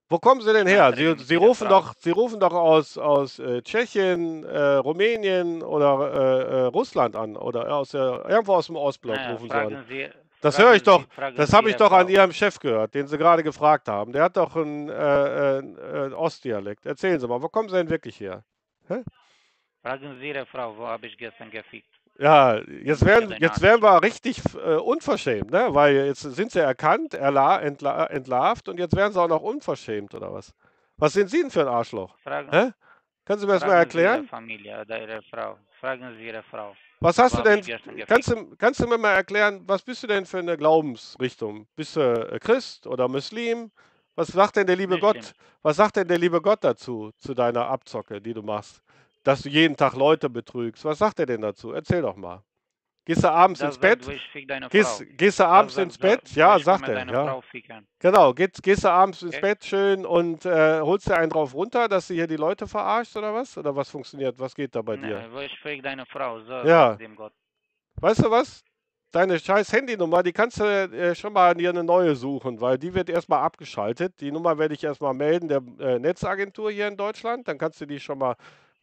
Wo 0.09 0.17
kommen 0.17 0.41
Sie 0.41 0.53
denn 0.53 0.67
her? 0.67 0.93
Sie, 0.95 1.15
Sie, 1.17 1.35
rufen, 1.35 1.67
doch, 1.67 1.93
Sie 1.97 2.11
rufen 2.11 2.39
doch 2.39 2.53
aus, 2.53 2.97
aus 2.97 3.39
äh, 3.39 3.61
Tschechien, 3.61 4.43
äh, 4.45 4.75
Rumänien 4.75 5.61
oder 5.61 6.13
äh, 6.13 6.43
äh, 6.43 6.61
Russland 6.65 7.15
an 7.15 7.35
oder 7.35 7.75
aus 7.75 7.91
der, 7.91 8.23
irgendwo 8.27 8.53
aus 8.55 8.67
dem 8.67 8.75
Ostblock 8.75 9.15
Naja, 9.17 9.31
rufen 9.31 9.49
Sie 9.49 9.55
an. 9.55 9.85
Sie, 9.89 10.09
Das 10.41 10.57
höre 10.57 10.73
ich 10.75 10.83
doch. 10.83 11.01
Sie, 11.01 11.35
Das 11.35 11.51
habe 11.51 11.69
ich 11.69 11.75
doch 11.75 11.91
an. 11.91 12.07
Ihrem 12.07 12.31
Chef 12.31 12.59
gehört, 12.59 12.93
den 12.93 13.07
Sie 13.07 13.17
gerade 13.17 13.43
gefragt 13.43 13.87
haben. 13.89 14.13
Der 14.13 14.23
hat 14.23 14.37
doch 14.37 14.55
einen 14.55 14.87
äh, 14.87 14.93
äh, 14.93 16.07
äh, 16.07 16.13
Ostdialekt. 16.13 16.85
Erzählen 16.85 17.19
Sie 17.19 17.27
mal, 17.27 17.41
wo 17.41 17.49
kommen 17.49 17.67
Sie 17.69 17.75
denn 17.75 17.89
wirklich 17.89 18.19
her? 18.19 18.43
Fragen 19.81 20.17
Sie 20.19 20.29
Ihre 20.29 20.45
Frau, 20.45 20.77
wo 20.77 20.87
habe 20.87 21.07
ich 21.07 21.17
gestern 21.17 21.49
gefickt? 21.51 21.92
Ja, 22.19 22.59
jetzt 22.59 23.03
werden, 23.03 23.29
deine 23.29 23.41
jetzt 23.41 23.61
werden 23.61 23.81
wir 23.81 24.01
richtig 24.03 24.39
äh, 24.55 24.75
unverschämt, 24.75 25.49
ne? 25.49 25.69
Weil 25.71 25.95
jetzt 25.95 26.21
sind 26.21 26.51
Sie 26.51 26.59
erkannt, 26.59 27.15
erla 27.15 27.59
entla 27.59 28.05
entlarvt 28.05 28.69
und 28.69 28.79
jetzt 28.79 28.95
werden 28.95 29.13
Sie 29.13 29.19
auch 29.19 29.27
noch 29.27 29.41
unverschämt 29.41 30.13
oder 30.13 30.31
was? 30.31 30.53
Was 30.97 31.13
sind 31.13 31.29
Sie 31.29 31.41
denn 31.41 31.49
für 31.49 31.61
ein 31.61 31.67
Arschloch? 31.67 32.15
Fragen, 32.19 32.49
Hä? 32.51 32.71
Können 33.25 33.39
Sie 33.39 33.47
mir 33.47 33.53
das 33.53 33.61
mal 33.61 33.69
fragen 33.69 33.91
Sie 33.91 33.97
Ihre 33.97 34.07
erklären? 34.07 34.27
Familie 34.27 34.81
oder 34.81 35.01
Ihre 35.01 35.21
Frau. 35.23 35.57
Fragen 35.79 36.15
Sie 36.17 36.27
Ihre 36.27 36.43
Frau. 36.43 36.75
Was 36.99 37.17
hast 37.17 37.37
du 37.37 37.41
denn? 37.41 37.61
Kannst 38.07 38.29
du, 38.29 38.55
kannst 38.57 38.79
du 38.79 38.87
mir 38.87 38.97
mal 38.97 39.13
erklären, 39.13 39.63
was 39.65 39.81
bist 39.81 40.03
du 40.03 40.07
denn 40.07 40.25
für 40.25 40.39
eine 40.39 40.55
Glaubensrichtung? 40.55 41.67
Bist 41.75 41.95
du 41.95 42.01
äh, 42.01 42.39
Christ 42.39 42.85
oder 42.85 43.07
Muslim? 43.07 43.71
Was 44.15 44.27
sagt 44.27 44.57
denn 44.57 44.67
der 44.67 44.75
liebe 44.75 44.97
Muslim. 44.97 45.21
Gott? 45.21 45.33
Was 45.63 45.77
sagt 45.77 45.95
denn 45.95 46.07
der 46.07 46.19
liebe 46.19 46.41
Gott 46.41 46.63
dazu, 46.63 47.11
zu 47.17 47.33
deiner 47.33 47.67
Abzocke, 47.67 48.21
die 48.21 48.33
du 48.33 48.43
machst? 48.43 48.83
Dass 49.23 49.41
du 49.41 49.49
jeden 49.49 49.75
Tag 49.77 49.95
Leute 49.95 50.29
betrügst. 50.29 50.83
Was 50.85 50.99
sagt 50.99 51.19
er 51.19 51.25
denn 51.25 51.41
dazu? 51.41 51.71
Erzähl 51.71 52.01
doch 52.01 52.15
mal. 52.15 52.43
Gehst 53.05 53.23
du 53.23 53.31
abends 53.31 53.59
Das 53.59 53.75
ins 53.75 53.81
Bett? 53.81 53.99
Gehst, 54.69 55.03
gehst 55.17 55.39
du 55.39 55.45
abends 55.45 55.77
ins 55.77 55.97
Bett? 55.97 56.29
Ja, 56.35 56.57
sagt 56.59 56.87
er. 56.87 57.05
Ja. 57.05 57.41
Genau. 57.99 58.33
Gehst, 58.33 58.63
gehst 58.63 58.83
du 58.85 58.89
abends 58.89 59.21
ins 59.21 59.35
Okay. 59.35 59.41
Bett 59.41 59.65
schön 59.65 60.05
und 60.05 60.45
äh, 60.45 60.79
holst 60.79 61.09
dir 61.09 61.17
einen 61.17 61.29
drauf 61.29 61.53
runter, 61.53 61.89
dass 61.89 62.07
du 62.07 62.13
hier 62.13 62.27
die 62.27 62.37
Leute 62.37 62.65
verarscht 62.65 63.15
oder 63.17 63.33
was? 63.33 63.57
Oder 63.57 63.75
was 63.75 63.89
funktioniert? 63.89 64.39
Was 64.39 64.55
geht 64.55 64.73
da 64.75 64.81
bei 64.81 64.95
dir? 64.95 65.19
Nee, 65.27 65.33
wo 65.33 65.39
ich 65.39 65.57
fick 65.59 65.83
deine 65.83 66.05
Frau. 66.05 66.39
So 66.41 66.51
Ja. 66.51 66.89
sagt 66.91 67.01
dem 67.01 67.15
Gott. 67.15 67.33
Weißt 67.99 68.23
du 68.23 68.31
was? 68.31 68.63
Deine 69.11 69.37
scheiß 69.37 69.71
Handynummer, 69.71 70.23
die 70.23 70.31
kannst 70.31 70.59
du 70.59 70.63
äh, 70.63 71.13
schon 71.13 71.33
mal 71.33 71.53
dir 71.53 71.69
eine 71.69 71.83
neue 71.83 72.15
suchen, 72.15 72.59
weil 72.59 72.79
die 72.79 72.93
wird 72.95 73.09
erstmal 73.09 73.41
abgeschaltet. 73.43 74.19
Die 74.21 74.31
Nummer 74.31 74.57
werde 74.57 74.73
ich 74.73 74.83
erstmal 74.83 75.13
melden 75.13 75.47
der 75.49 75.61
äh, 75.79 75.99
Netzagentur 75.99 76.71
hier 76.71 76.87
in 76.87 76.97
Deutschland. 76.97 77.47
Dann 77.47 77.59
kannst 77.59 77.79
du 77.79 77.85
die 77.85 77.99
schon 77.99 78.17
mal, 78.17 78.35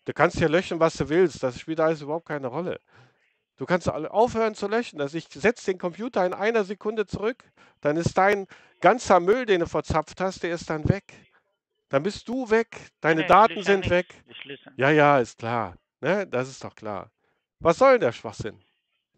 du 0.04 0.12
kannst 0.12 0.38
hier 0.38 0.48
löschen, 0.48 0.80
was 0.80 0.96
du 0.96 1.08
willst. 1.08 1.42
Das 1.42 1.58
spielt 1.58 1.80
alles 1.80 2.02
überhaupt 2.02 2.26
keine 2.26 2.48
Rolle. 2.48 2.80
Du 3.56 3.66
kannst 3.66 3.88
aufhören 3.90 4.54
zu 4.54 4.68
löschen. 4.68 5.00
Also 5.00 5.18
ich 5.18 5.26
setze 5.28 5.66
den 5.70 5.78
Computer 5.78 6.24
in 6.24 6.32
einer 6.32 6.64
Sekunde 6.64 7.06
zurück. 7.06 7.44
Dann 7.82 7.96
ist 7.96 8.16
dein 8.16 8.46
ganzer 8.80 9.20
Müll, 9.20 9.44
den 9.44 9.60
du 9.60 9.66
verzapft 9.66 10.20
hast, 10.20 10.42
der 10.42 10.54
ist 10.54 10.70
dann 10.70 10.88
weg. 10.88 11.12
Dann 11.90 12.02
bist 12.02 12.28
du 12.28 12.48
weg. 12.50 12.68
Deine 13.00 13.22
Nee, 13.22 13.26
Daten 13.26 13.62
sind 13.62 13.90
weg. 13.90 14.06
Ja, 14.76 14.90
ja, 14.90 15.18
ist 15.18 15.38
klar. 15.38 15.76
Ne? 16.00 16.26
Das 16.26 16.48
ist 16.48 16.64
doch 16.64 16.74
klar. 16.74 17.10
Was 17.58 17.78
soll 17.78 17.92
denn 17.92 18.00
der 18.00 18.12
Schwachsinn? 18.12 18.58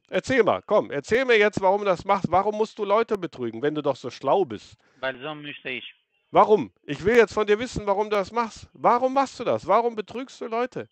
Erzähl 0.09 0.43
mal, 0.43 0.61
komm, 0.67 0.91
erzähl 0.91 1.25
mir 1.25 1.39
jetzt, 1.39 1.61
warum 1.61 1.81
du 1.81 1.85
das 1.87 2.05
machst. 2.05 2.31
Warum 2.31 2.57
musst 2.57 2.79
du 2.79 2.85
Leute 2.85 3.17
betrügen, 3.17 3.63
wenn 3.63 3.75
du 3.75 3.83
doch 3.83 3.97
so 3.97 4.11
schlau 4.11 4.45
bist? 4.45 4.77
Weil 5.01 5.19
so 5.21 5.35
möchte 5.35 5.71
ich. 5.71 5.95
Warum? 6.33 6.73
Ich 6.85 7.05
will 7.05 7.17
jetzt 7.17 7.35
von 7.35 7.47
dir 7.47 7.59
wissen, 7.59 7.87
warum 7.87 8.09
du 8.09 8.17
das 8.17 8.33
machst. 8.33 8.67
Warum 8.73 9.13
machst 9.13 9.39
du 9.39 9.45
das? 9.45 9.67
Warum 9.67 9.95
betrügst 9.95 10.41
du 10.41 10.47
Leute? 10.47 10.89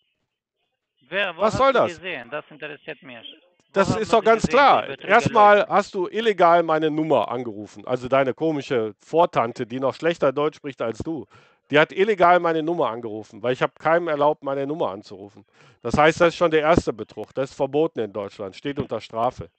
Wer, 1.09 1.35
Was 1.35 1.57
soll 1.57 1.73
das? 1.73 1.97
Gesehen? 1.97 2.29
Das 2.29 2.45
interessiert 2.49 3.01
mich. 3.01 3.17
Das 3.73 3.95
ist 3.95 4.13
doch 4.13 4.23
ganz 4.23 4.43
gesehen, 4.43 4.57
klar. 4.57 4.99
Erstmal 4.99 5.59
Leute? 5.59 5.69
hast 5.71 5.95
du 5.95 6.07
illegal 6.07 6.61
meine 6.61 6.91
Nummer 6.91 7.29
angerufen. 7.29 7.87
Also 7.87 8.07
deine 8.07 8.35
komische 8.35 8.93
Vortante, 8.99 9.65
die 9.65 9.79
noch 9.79 9.95
schlechter 9.95 10.31
Deutsch 10.31 10.57
spricht 10.57 10.81
als 10.81 10.99
du. 10.99 11.25
Die 11.71 11.79
hat 11.79 11.91
illegal 11.91 12.39
meine 12.39 12.61
Nummer 12.61 12.89
angerufen, 12.89 13.41
weil 13.41 13.53
ich 13.53 13.63
habe 13.63 13.73
keinem 13.79 14.09
erlaubt, 14.09 14.43
meine 14.43 14.67
Nummer 14.67 14.91
anzurufen. 14.91 15.45
Das 15.81 15.97
heißt, 15.97 16.21
das 16.21 16.29
ist 16.29 16.35
schon 16.35 16.51
der 16.51 16.61
erste 16.61 16.93
Betrug. 16.93 17.33
Das 17.33 17.49
ist 17.49 17.55
verboten 17.55 17.99
in 17.99 18.13
Deutschland, 18.13 18.55
steht 18.55 18.77
unter 18.77 19.01
Strafe. 19.01 19.49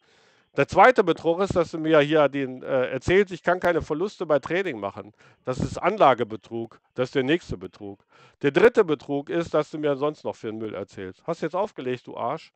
Der 0.56 0.68
zweite 0.68 1.02
Betrug 1.02 1.40
ist, 1.40 1.56
dass 1.56 1.70
du 1.70 1.78
mir 1.78 2.00
hier 2.00 2.28
den, 2.28 2.62
äh, 2.62 2.90
erzählst, 2.90 3.32
ich 3.32 3.42
kann 3.42 3.58
keine 3.58 3.80
Verluste 3.80 4.26
bei 4.26 4.38
Trading 4.38 4.78
machen. 4.78 5.12
Das 5.44 5.58
ist 5.58 5.78
Anlagebetrug. 5.78 6.78
Das 6.94 7.08
ist 7.08 7.14
der 7.14 7.22
nächste 7.22 7.56
Betrug. 7.56 8.04
Der 8.42 8.50
dritte 8.50 8.84
Betrug 8.84 9.30
ist, 9.30 9.54
dass 9.54 9.70
du 9.70 9.78
mir 9.78 9.96
sonst 9.96 10.24
noch 10.24 10.36
für 10.36 10.48
den 10.48 10.58
Müll 10.58 10.74
erzählst. 10.74 11.22
Hast 11.26 11.40
du 11.40 11.46
jetzt 11.46 11.54
aufgelegt, 11.54 12.06
du 12.06 12.16
Arsch? 12.18 12.52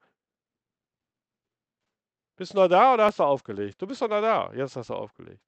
Bist 2.37 2.53
du 2.53 2.59
noch 2.59 2.69
da 2.69 2.93
oder 2.95 3.07
hast 3.07 3.19
du 3.19 3.25
aufgelegt? 3.25 3.81
Du 3.81 3.87
bist 3.87 4.03
doch 4.03 4.09
noch 4.09 4.21
da. 4.21 4.53
Jetzt 4.53 4.77
hast 4.77 4.91
du 4.91 4.95
aufgelegt. 4.95 5.41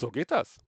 So 0.00 0.10
geht 0.10 0.30
das. 0.30 0.58